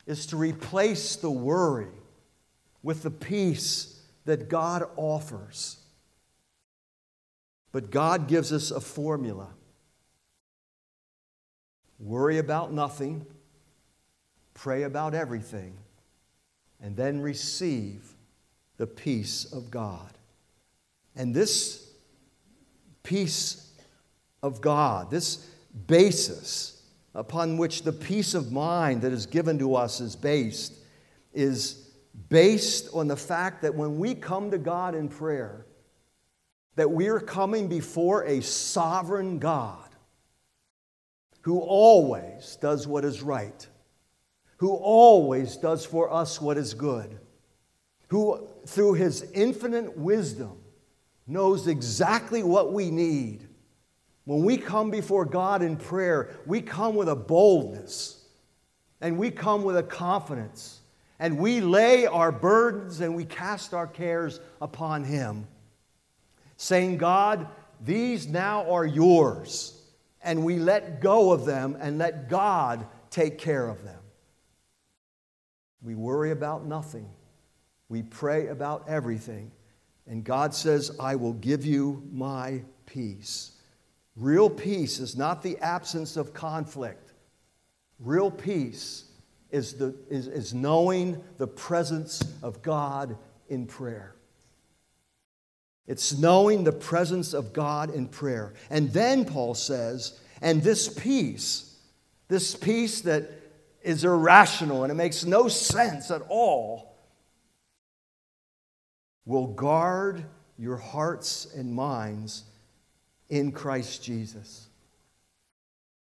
[0.07, 1.89] is to replace the worry
[2.83, 5.79] with the peace that God offers.
[7.71, 9.49] But God gives us a formula
[11.99, 13.25] worry about nothing,
[14.55, 15.77] pray about everything,
[16.81, 18.12] and then receive
[18.83, 20.11] the peace of God.
[21.15, 21.89] And this
[23.05, 23.71] peace
[24.43, 25.37] of God, this
[25.87, 26.83] basis
[27.15, 30.73] upon which the peace of mind that is given to us is based,
[31.33, 31.91] is
[32.29, 35.65] based on the fact that when we come to God in prayer,
[36.75, 39.91] that we're coming before a sovereign God
[41.43, 43.65] who always does what is right,
[44.57, 47.21] who always does for us what is good,
[48.09, 50.59] who through his infinite wisdom
[51.27, 53.47] knows exactly what we need.
[54.25, 58.25] When we come before God in prayer, we come with a boldness
[59.01, 60.81] and we come with a confidence
[61.19, 65.47] and we lay our burdens and we cast our cares upon Him,
[66.57, 67.49] saying, God,
[67.81, 69.81] these now are yours
[70.23, 73.99] and we let go of them and let God take care of them.
[75.83, 77.09] We worry about nothing,
[77.93, 79.53] we pray about everything.
[80.07, 83.51] And God says, I will give you my peace.
[84.17, 87.13] Real peace is not the absence of conflict.
[88.01, 89.05] Real peace
[89.51, 93.15] is, the, is, is knowing the presence of God
[93.51, 94.17] in prayer.
[95.87, 98.55] It's knowing the presence of God in prayer.
[98.71, 101.77] And then Paul says, and this peace,
[102.29, 103.31] this peace that
[103.83, 106.92] is irrational and it makes no sense at all,
[109.25, 110.25] will guard
[110.59, 112.45] your hearts and minds
[113.29, 114.69] in Christ Jesus.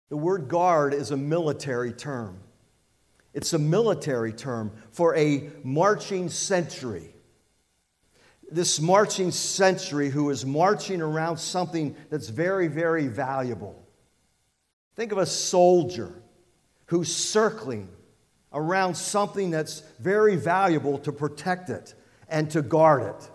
[0.08, 2.40] The word guard is a military term.
[3.34, 7.12] It's a military term for a marching sentry
[8.50, 13.86] this marching sentry who is marching around something that's very, very valuable.
[14.96, 16.22] Think of a soldier
[16.86, 17.88] who's circling
[18.52, 21.94] around something that's very valuable to protect it
[22.28, 23.30] and to guard it.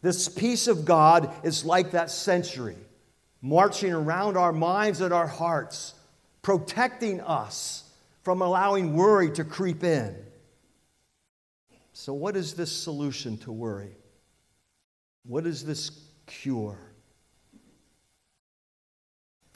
[0.00, 2.76] This peace of God is like that sentry,
[3.40, 5.94] marching around our minds and our hearts,
[6.42, 7.88] protecting us
[8.22, 10.16] from allowing worry to creep in.
[11.92, 13.96] So, what is this solution to worry?
[15.24, 15.90] What is this
[16.26, 16.78] cure?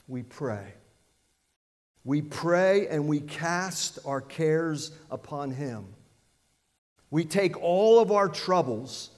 [0.07, 0.73] We pray.
[2.05, 5.87] We pray and we cast our cares upon Him.
[7.09, 9.11] We take all of our troubles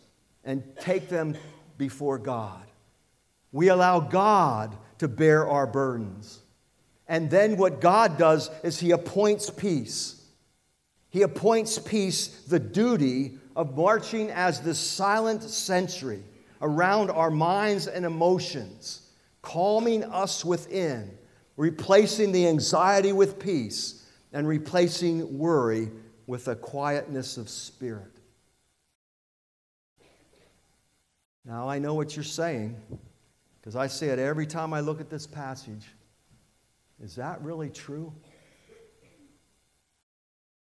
[0.44, 1.36] and take them
[1.78, 2.64] before God.
[3.52, 6.40] We allow God to bear our burdens.
[7.08, 10.24] And then what God does is He appoints peace.
[11.10, 16.24] He appoints peace the duty of marching as the silent sentry
[16.62, 19.02] around our minds and emotions,
[19.42, 21.18] calming us within,
[21.58, 25.90] replacing the anxiety with peace, and replacing worry
[26.30, 28.20] with a quietness of spirit.
[31.44, 32.76] Now, I know what you're saying,
[33.60, 35.88] because I say it every time I look at this passage.
[37.02, 38.14] Is that really true?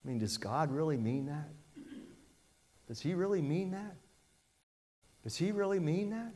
[0.05, 1.49] I mean, does God really mean that?
[2.88, 3.97] Does He really mean that?
[5.22, 6.32] Does He really mean that?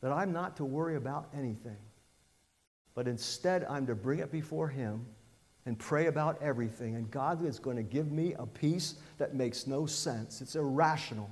[0.00, 1.78] That I'm not to worry about anything,
[2.96, 5.06] but instead I'm to bring it before Him
[5.66, 9.66] and pray about everything, and God is going to give me a peace that makes
[9.66, 10.40] no sense.
[10.40, 11.28] It's irrational.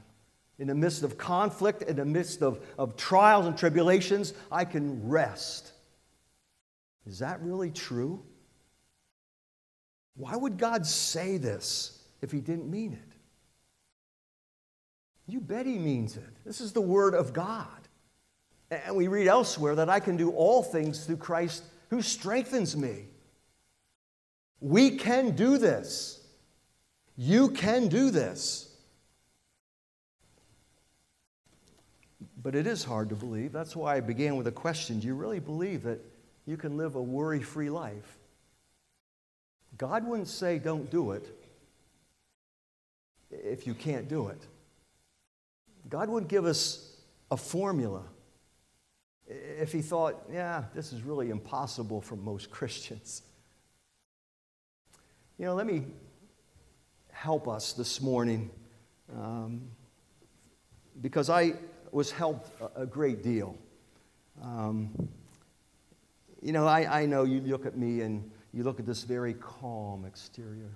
[0.58, 5.08] In the midst of conflict, in the midst of, of trials and tribulations, I can
[5.08, 5.72] rest.
[7.06, 8.22] Is that really true?
[10.16, 13.16] Why would God say this if He didn't mean it?
[15.26, 16.44] You bet He means it.
[16.44, 17.68] This is the Word of God.
[18.70, 23.06] And we read elsewhere that I can do all things through Christ who strengthens me.
[24.64, 26.26] We can do this.
[27.18, 28.74] You can do this.
[32.42, 33.52] But it is hard to believe.
[33.52, 36.00] That's why I began with a question Do you really believe that
[36.46, 38.16] you can live a worry free life?
[39.76, 41.28] God wouldn't say, Don't do it
[43.30, 44.40] if you can't do it.
[45.90, 46.96] God wouldn't give us
[47.30, 48.04] a formula
[49.26, 53.20] if He thought, Yeah, this is really impossible for most Christians.
[55.36, 55.82] You know, let me
[57.10, 58.50] help us this morning
[59.12, 59.62] um,
[61.02, 61.54] because I
[61.90, 63.56] was helped a great deal.
[64.40, 65.08] Um,
[66.40, 69.34] you know, I, I know you look at me and you look at this very
[69.34, 70.70] calm exterior.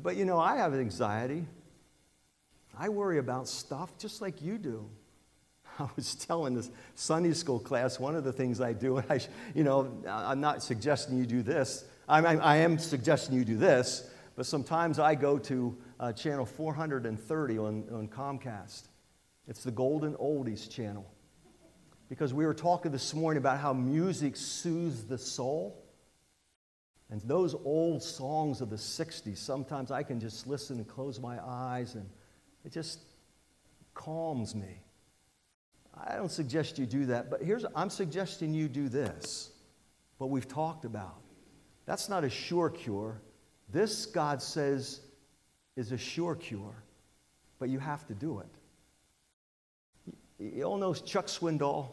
[0.00, 1.44] but you know, I have anxiety.
[2.78, 4.88] I worry about stuff just like you do.
[5.78, 9.20] I was telling this Sunday school class one of the things I do, and I,
[9.54, 11.84] you know, I'm not suggesting you do this.
[12.08, 17.58] I'm, I am suggesting you do this, but sometimes I go to uh, channel 430
[17.58, 18.88] on, on Comcast.
[19.48, 21.06] It's the Golden Oldies channel.
[22.08, 25.82] Because we were talking this morning about how music soothes the soul.
[27.08, 31.38] And those old songs of the 60s, sometimes I can just listen and close my
[31.44, 32.08] eyes and
[32.64, 33.00] it just
[33.94, 34.80] calms me.
[35.94, 39.50] I don't suggest you do that, but here's I'm suggesting you do this.
[40.18, 41.20] What we've talked about.
[41.84, 43.20] That's not a sure cure.
[43.68, 45.00] This, God says,
[45.76, 46.82] is a sure cure,
[47.58, 48.46] but you have to do it.
[50.38, 51.88] You all know Chuck Swindoll?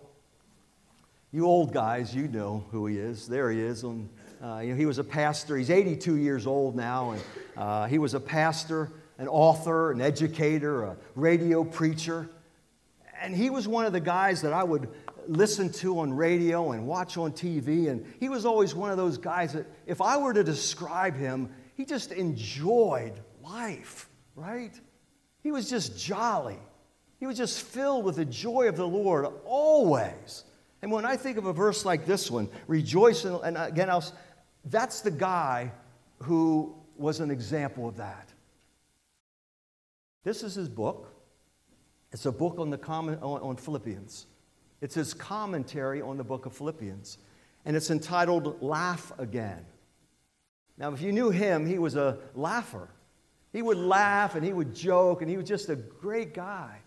[1.31, 3.27] You old guys, you know who he is.
[3.27, 3.83] There he is.
[3.83, 4.09] On,
[4.43, 5.57] uh, you know, he was a pastor.
[5.57, 7.21] He's 82 years old now, and
[7.55, 12.29] uh, he was a pastor, an author, an educator, a radio preacher.
[13.21, 14.89] And he was one of the guys that I would
[15.27, 17.89] listen to on radio and watch on TV.
[17.89, 21.49] And he was always one of those guys that, if I were to describe him,
[21.75, 23.13] he just enjoyed
[23.43, 24.77] life, right?
[25.41, 26.59] He was just jolly.
[27.19, 30.43] He was just filled with the joy of the Lord always.
[30.81, 34.03] And when I think of a verse like this one, rejoice, in, and again, I'll,
[34.65, 35.71] that's the guy
[36.23, 38.29] who was an example of that.
[40.23, 41.13] This is his book.
[42.11, 44.25] It's a book on, the on, on Philippians.
[44.81, 47.17] It's his commentary on the book of Philippians.
[47.65, 49.65] And it's entitled Laugh Again.
[50.77, 52.89] Now, if you knew him, he was a laugher.
[53.51, 56.79] He would laugh and he would joke, and he was just a great guy.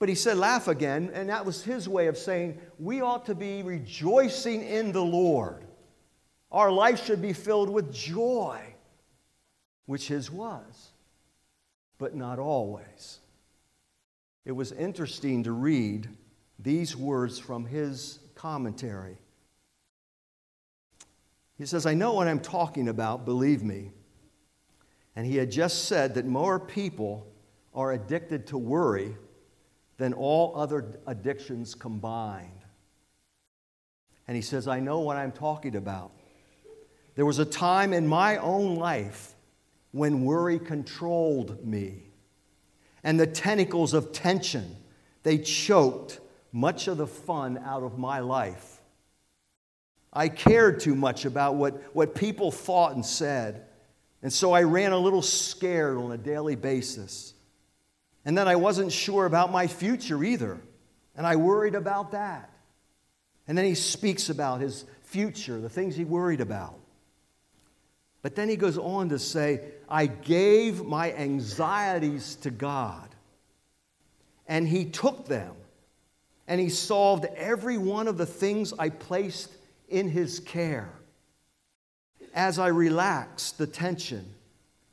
[0.00, 3.36] But he said, laugh again, and that was his way of saying we ought to
[3.36, 5.64] be rejoicing in the Lord.
[6.50, 8.60] Our life should be filled with joy,
[9.86, 10.90] which his was,
[11.98, 13.20] but not always.
[14.44, 16.08] It was interesting to read
[16.58, 19.18] these words from his commentary.
[21.58, 23.92] He says, I know what I'm talking about, believe me.
[25.14, 27.26] And he had just said that more people
[27.74, 29.16] are addicted to worry
[29.98, 32.50] than all other addictions combined.
[34.26, 36.12] And he says, I know what I'm talking about.
[37.14, 39.34] There was a time in my own life
[39.90, 42.11] when worry controlled me.
[43.04, 44.76] And the tentacles of tension,
[45.22, 46.20] they choked
[46.52, 48.80] much of the fun out of my life.
[50.12, 53.64] I cared too much about what, what people thought and said.
[54.22, 57.32] And so I ran a little scared on a daily basis.
[58.24, 60.60] And then I wasn't sure about my future either.
[61.16, 62.50] And I worried about that.
[63.48, 66.78] And then he speaks about his future, the things he worried about.
[68.22, 73.08] But then he goes on to say, I gave my anxieties to God,
[74.46, 75.54] and he took them,
[76.46, 79.50] and he solved every one of the things I placed
[79.88, 80.92] in his care
[82.34, 84.34] as I relaxed the tension,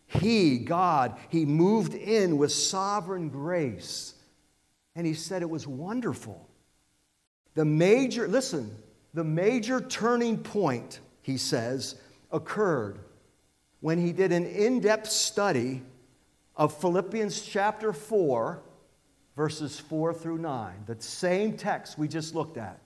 [0.08, 4.16] He, God, He moved in with sovereign grace.
[4.96, 6.48] And He said it was wonderful.
[7.56, 8.76] The major, listen,
[9.14, 11.96] the major turning point, He says,
[12.32, 13.00] occurred
[13.82, 15.82] when he did an in depth study
[16.56, 18.62] of Philippians chapter 4,
[19.36, 22.80] verses 4 through 9, the same text we just looked at.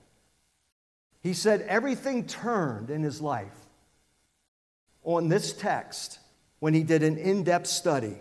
[1.20, 3.56] He said everything turned in his life
[5.02, 6.18] on this text
[6.60, 8.16] when he did an in depth study.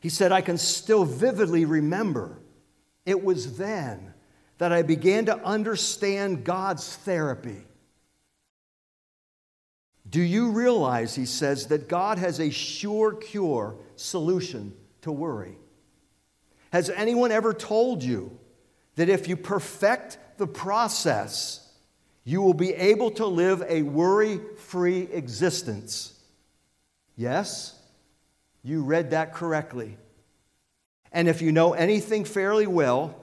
[0.00, 2.38] He said, I can still vividly remember
[3.04, 4.14] it was then
[4.58, 7.64] that I began to understand God's therapy.
[10.10, 15.56] Do you realize, he says, that God has a sure cure solution to worry?
[16.72, 18.38] Has anyone ever told you
[18.96, 21.66] that if you perfect the process,
[22.24, 26.14] you will be able to live a worry free existence?
[27.16, 27.78] Yes,
[28.62, 29.98] you read that correctly.
[31.10, 33.18] And if you know anything fairly well,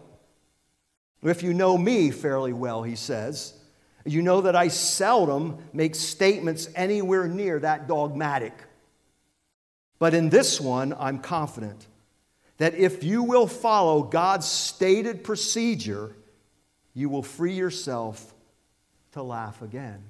[1.23, 3.53] if you know me fairly well, he says,
[4.05, 8.53] you know that I seldom make statements anywhere near that dogmatic.
[9.97, 11.87] But in this one, I'm confident
[12.57, 16.15] that if you will follow God's stated procedure,
[16.93, 18.33] you will free yourself
[19.13, 20.09] to laugh again.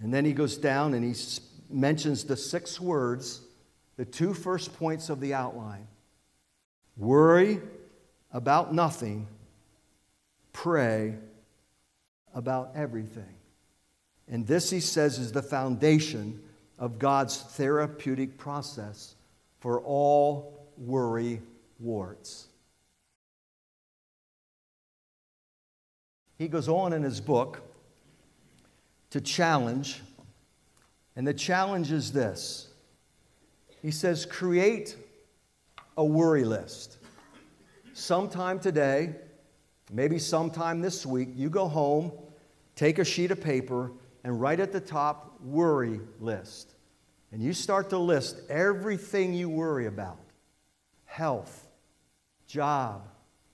[0.00, 1.20] And then he goes down and he
[1.68, 3.40] mentions the six words,
[3.96, 5.88] the two first points of the outline
[6.96, 7.60] worry
[8.32, 9.26] about nothing,
[10.52, 11.16] pray
[12.34, 13.34] about everything.
[14.28, 16.42] And this, he says, is the foundation
[16.78, 19.14] of God's therapeutic process
[19.60, 21.40] for all worry
[21.78, 22.48] warts.
[26.36, 27.62] He goes on in his book
[29.10, 30.00] to challenge,
[31.14, 32.68] and the challenge is this.
[33.80, 34.96] He says, create
[35.96, 36.98] a worry list.
[37.92, 39.14] Sometime today,
[39.92, 42.10] maybe sometime this week, you go home,
[42.76, 43.92] take a sheet of paper,
[44.24, 46.74] and write at the top, worry list.
[47.30, 50.18] And you start to list everything you worry about
[51.04, 51.66] health,
[52.46, 53.06] job,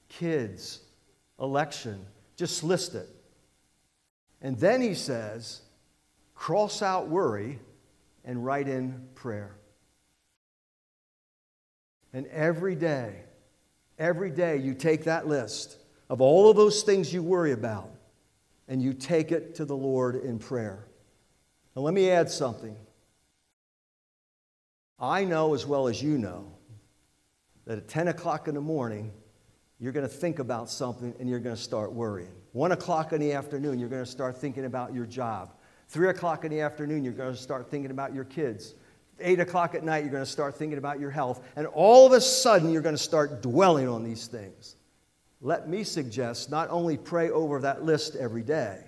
[0.09, 0.81] kids,
[1.41, 2.05] election.
[2.37, 3.09] Just list it.
[4.41, 5.61] And then he says,
[6.35, 7.59] cross out worry
[8.25, 9.57] and write in prayer.
[12.13, 13.23] And every day,
[13.99, 15.77] every day you take that list
[16.09, 17.91] of all of those things you worry about
[18.71, 20.87] and you take it to the Lord in prayer.
[21.75, 22.77] Now, let me add something.
[24.99, 26.53] I know as well as you know
[27.67, 29.13] that at 10 o'clock in the morning,
[29.81, 32.33] you're going to think about something and you're going to start worrying.
[32.53, 35.53] 1 o'clock in the afternoon, you're going to start thinking about your job.
[35.89, 38.75] 3 o'clock in the afternoon, you're going to start thinking about your kids.
[39.19, 41.45] 8 o'clock at night, you're going to start thinking about your health.
[41.57, 44.77] And all of a sudden, you're going to start dwelling on these things.
[45.41, 48.85] Let me suggest not only pray over that list every day,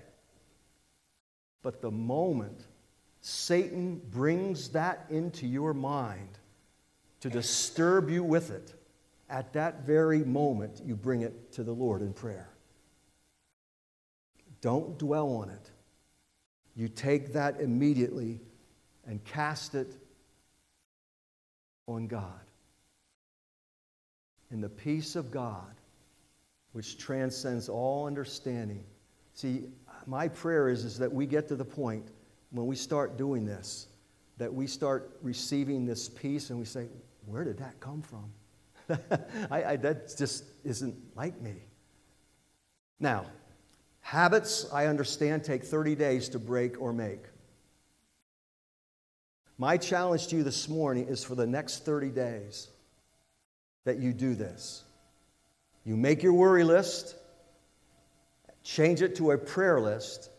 [1.63, 2.65] but the moment
[3.21, 6.37] Satan brings that into your mind
[7.21, 8.73] to disturb you with it,
[9.29, 12.49] at that very moment, you bring it to the Lord in prayer.
[14.59, 15.71] Don't dwell on it.
[16.75, 18.41] You take that immediately
[19.07, 19.95] and cast it
[21.87, 22.41] on God.
[24.51, 25.73] And the peace of God,
[26.73, 28.83] which transcends all understanding.
[29.33, 29.69] See,
[30.05, 32.05] my prayer is, is that we get to the point
[32.51, 33.87] when we start doing this,
[34.37, 36.87] that we start receiving this peace and we say,
[37.25, 38.31] Where did that come from?
[39.51, 41.55] I, I, that just isn't like me.
[42.99, 43.25] Now,
[44.01, 47.23] habits, I understand, take 30 days to break or make.
[49.57, 52.69] My challenge to you this morning is for the next 30 days
[53.85, 54.83] that you do this.
[55.85, 57.15] You make your worry list,
[58.63, 60.29] change it to a prayer list,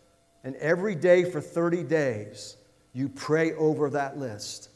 [0.43, 2.57] and every day for 30 days,
[2.93, 4.71] you pray over that list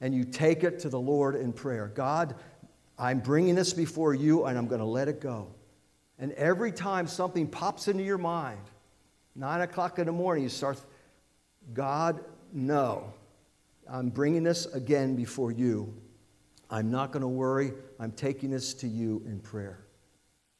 [0.00, 1.88] and you take it to the Lord in prayer.
[1.88, 2.34] God,
[2.98, 5.48] I'm bringing this before you and I'm going to let it go.
[6.18, 8.60] And every time something pops into your mind,
[9.34, 10.80] nine o'clock in the morning, you start,
[11.74, 12.20] God,
[12.52, 13.12] no.
[13.88, 15.94] I'm bringing this again before you.
[16.70, 17.72] I'm not going to worry.
[17.98, 19.80] I'm taking this to you in prayer.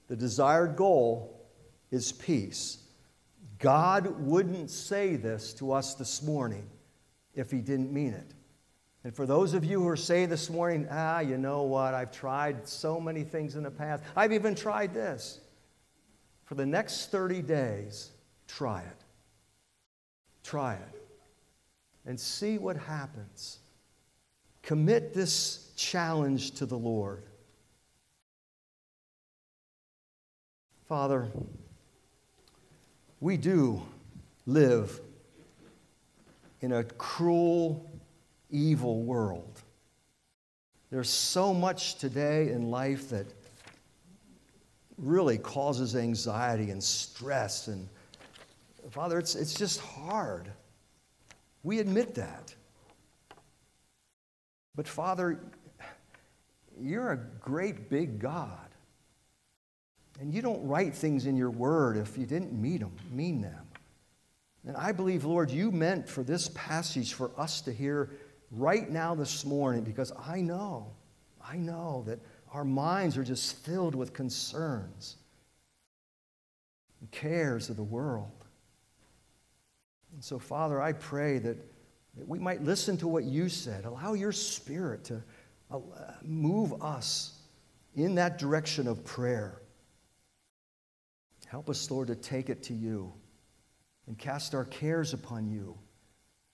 [0.09, 1.46] The desired goal
[1.90, 2.78] is peace.
[3.59, 6.68] God wouldn't say this to us this morning
[7.34, 8.34] if He didn't mean it.
[9.04, 12.12] And for those of you who are saying this morning, ah, you know what, I've
[12.12, 15.40] tried so many things in the past, I've even tried this.
[16.44, 18.11] For the next 30 days,
[18.46, 19.04] try it.
[20.42, 21.02] Try it.
[22.06, 23.59] And see what happens.
[24.62, 27.24] Commit this challenge to the Lord.
[30.89, 31.28] Father,
[33.20, 33.82] we do
[34.47, 34.99] live
[36.62, 37.91] in a cruel,
[38.49, 39.61] evil world.
[40.91, 43.26] There's so much today in life that
[44.97, 47.68] really causes anxiety and stress.
[47.68, 47.86] And
[48.91, 50.51] Father, it's, it's just hard.
[51.64, 52.55] We admit that.
[54.74, 55.39] But Father,
[56.80, 58.68] you're a great big God.
[60.21, 63.69] And you don't write things in your word if you didn't meet them, mean them.
[64.66, 68.11] And I believe, Lord, you meant for this passage for us to hear
[68.51, 70.93] right now this morning because I know,
[71.43, 72.19] I know that
[72.53, 75.16] our minds are just filled with concerns
[77.01, 78.33] and cares of the world.
[80.12, 81.57] And so, Father, I pray that,
[82.16, 83.85] that we might listen to what you said.
[83.85, 85.23] Allow your spirit to
[85.71, 85.79] uh,
[86.23, 87.39] move us
[87.95, 89.61] in that direction of prayer.
[91.49, 93.12] Help us, Lord, to take it to you
[94.07, 95.78] and cast our cares upon you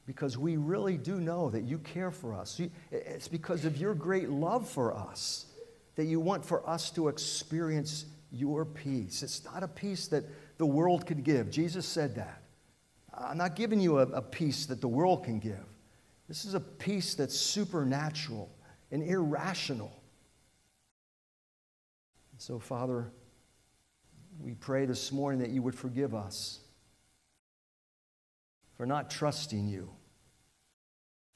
[0.07, 2.61] because we really do know that you care for us.
[2.93, 5.47] It's because of your great love for us
[5.97, 9.23] that you want for us to experience your peace.
[9.23, 10.25] It's not a peace that
[10.59, 11.51] the world can give.
[11.51, 12.43] Jesus said that.
[13.17, 15.65] I'm not giving you a, a peace that the world can give.
[16.29, 18.51] This is a peace that's supernatural
[18.91, 19.93] and irrational.
[22.39, 23.13] So, Father,
[24.45, 26.61] we pray this morning that you would forgive us
[28.77, 29.89] for not trusting you.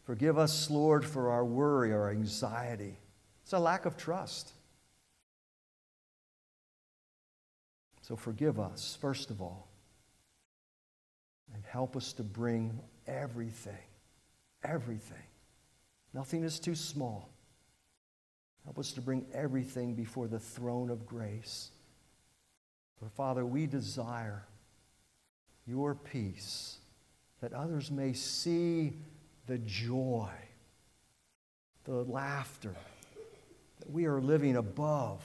[0.04, 2.98] Forgive us, Lord, for our worry, our anxiety.
[3.42, 4.52] It's a lack of trust.
[8.02, 9.68] So forgive us, first of all,
[11.54, 13.74] and help us to bring everything,
[14.62, 15.16] everything.
[16.12, 17.30] Nothing is too small.
[18.64, 21.70] Help us to bring everything before the throne of grace.
[22.98, 24.44] For Father, we desire
[25.66, 26.78] your peace
[27.40, 28.94] that others may see
[29.46, 30.30] the joy,
[31.84, 32.74] the laughter,
[33.78, 35.22] that we are living above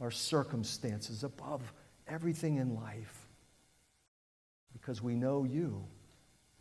[0.00, 1.62] our circumstances, above
[2.08, 3.26] everything in life,
[4.72, 5.84] because we know you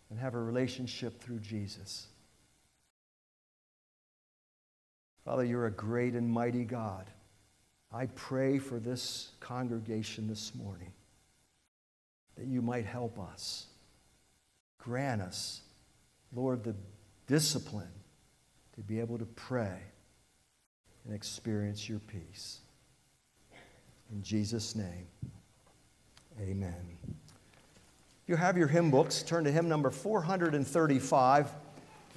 [0.10, 2.08] and have a relationship through Jesus.
[5.26, 7.10] Father, you're a great and mighty God.
[7.96, 10.92] I pray for this congregation this morning
[12.36, 13.68] that you might help us.
[14.80, 15.62] Grant us,
[16.36, 16.76] Lord, the
[17.28, 17.92] discipline
[18.76, 19.78] to be able to pray
[21.06, 22.62] and experience your peace.
[24.12, 25.08] In Jesus' name,
[26.42, 26.98] amen.
[27.04, 31.50] If you have your hymn books, turn to hymn number 435,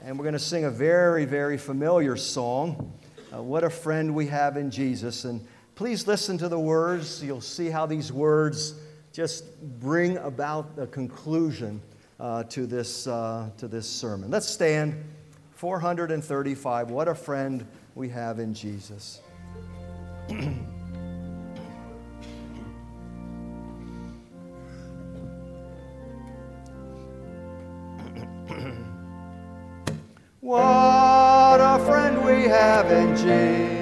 [0.02, 2.98] and we're going to sing a very, very familiar song.
[3.34, 5.24] Uh, what a friend we have in Jesus.
[5.24, 5.46] And
[5.76, 7.22] Please listen to the words.
[7.22, 8.76] You'll see how these words
[9.12, 9.44] just
[9.78, 11.82] bring about a conclusion
[12.18, 14.30] uh, to, this, uh, to this sermon.
[14.30, 15.04] Let's stand.
[15.52, 16.90] 435.
[16.90, 19.20] What a friend we have in Jesus.
[30.40, 33.75] what a friend we have in Jesus.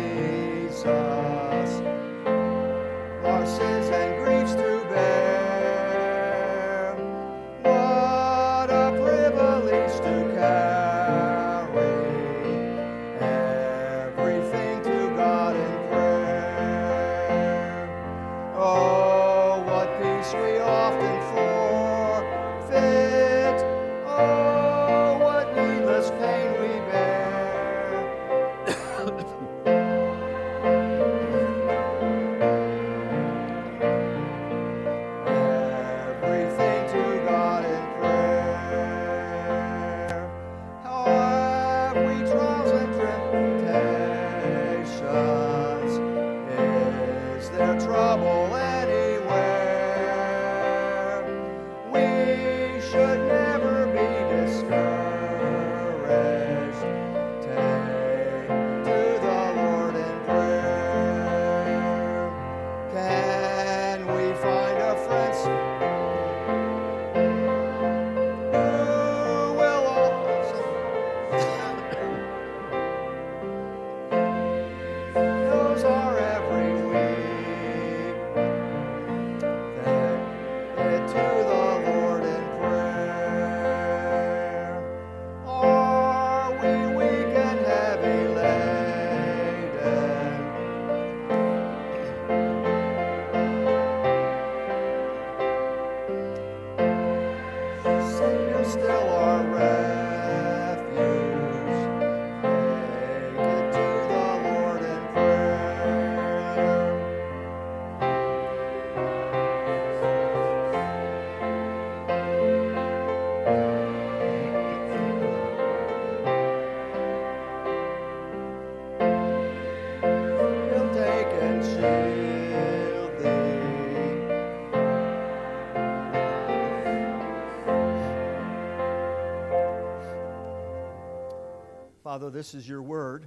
[132.15, 133.27] Father, this is your word,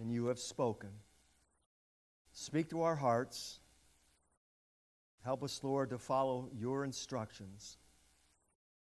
[0.00, 0.88] and you have spoken.
[2.32, 3.60] Speak to our hearts.
[5.22, 7.76] Help us, Lord, to follow your instructions.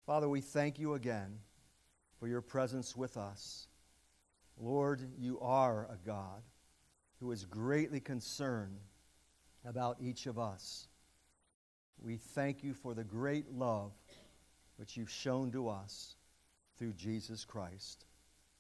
[0.05, 1.39] Father, we thank you again
[2.19, 3.67] for your presence with us.
[4.59, 6.43] Lord, you are a God
[7.19, 8.77] who is greatly concerned
[9.65, 10.87] about each of us.
[11.99, 13.93] We thank you for the great love
[14.77, 16.15] which you've shown to us
[16.77, 18.05] through Jesus Christ.